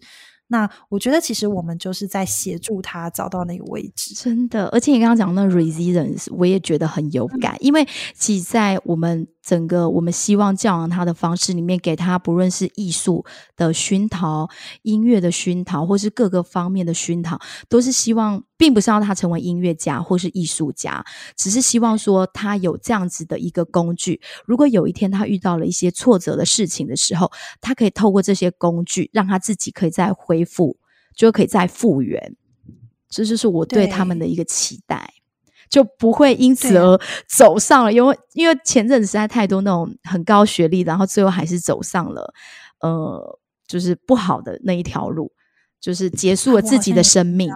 [0.52, 4.16] 那我觉得其实我们就是在协助他找到那个位置。
[4.16, 13.24] 真的，而且你刚刚讲那 resilience，我也觉得很有感，因为其实在我们整个我们希望教养他的方式里面，给他不论是艺术
[13.56, 14.50] 的熏陶、
[14.82, 21.04] 音乐的熏陶，或是各个方面的熏陶，都是希望，并不是让他成为音乐家或是艺术家，
[21.38, 24.20] 只是希望说他有这样子的一个工具。
[24.46, 27.32] 如果有一天他遇到了一些挫折的事情的时候，
[27.62, 30.78] 他可以透过这些工具，让他自己可以再恢复，
[31.16, 32.36] 就可以再复原。
[33.10, 35.14] 这就是我对他们的一个期待。
[35.70, 42.34] 就不会因此而走上了，因为因为前阵子实在太多那种很高学历，然后最后还是走上了
[42.82, 45.32] 呃，就是不好的那一条路，
[45.80, 47.52] 就是结束了自己的生命。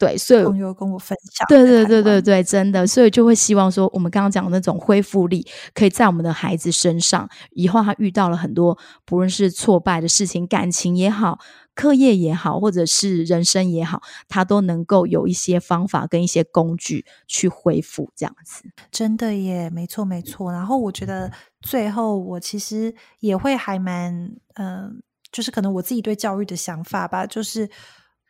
[0.00, 11.38] 对，所以朋友跟我分享，对对对对对，真的，所以就会希望说，我们刚刚讲的那种恢复力，可以在我们的孩子身上，以后他遇到了很多不论是挫败的事情，感情也好，
[11.74, 18.64] 课业也好，或者是人生也好，他都能够有一些方法跟一些工具去恢复，这样子。
[18.90, 20.50] 真的耶，没错没错。
[20.50, 21.30] 然后我觉得
[21.60, 27.68] 最后我其实也会还蛮，嗯，就是可能我自己对教育的想法吧，就是。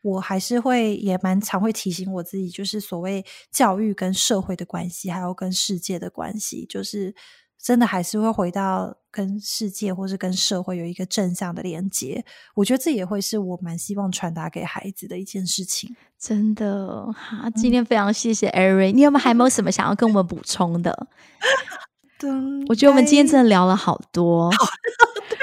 [0.02, 7.14] 我还是会也蛮常会提醒我自己，就是所谓教育跟社会的关系，还有跟世界的关系，就是
[7.58, 12.24] 真的还是会回到跟世界或是跟社会有一个正向的连接。
[12.54, 15.94] 我觉得这也会是我蛮希望传达给孩子的一件事情。
[16.18, 21.08] 真的，好，今天非常谢谢艾瑞，你有没有还没有 什么想要跟我们补充的？
[22.68, 24.50] 我觉得我们今天真的聊了好多。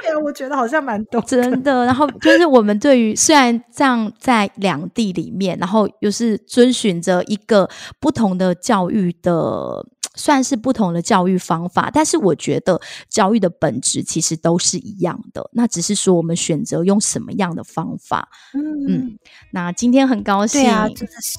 [0.02, 1.86] 对啊，我觉得好像蛮多，真的。
[1.86, 7.70] 然后就是我们对于虽然这样在两地里面，然后又是遵循着一个
[8.00, 15.50] 不同的教育的，算是不同的教育方法，但是我觉得教育的本质其实都是一样的。
[15.54, 18.30] 那只是说我们选择用什么样的方法。
[18.54, 19.18] 嗯，
[19.52, 21.38] 那今天很高兴，啊，真的是。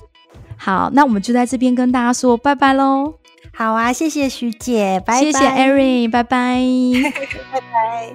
[0.57, 3.14] 好，那我们就在这边跟大家说拜拜喽。
[3.55, 5.21] 好啊，谢谢徐姐，拜拜。
[5.21, 6.61] 谢谢 Erin，拜拜，
[7.53, 8.15] 拜拜。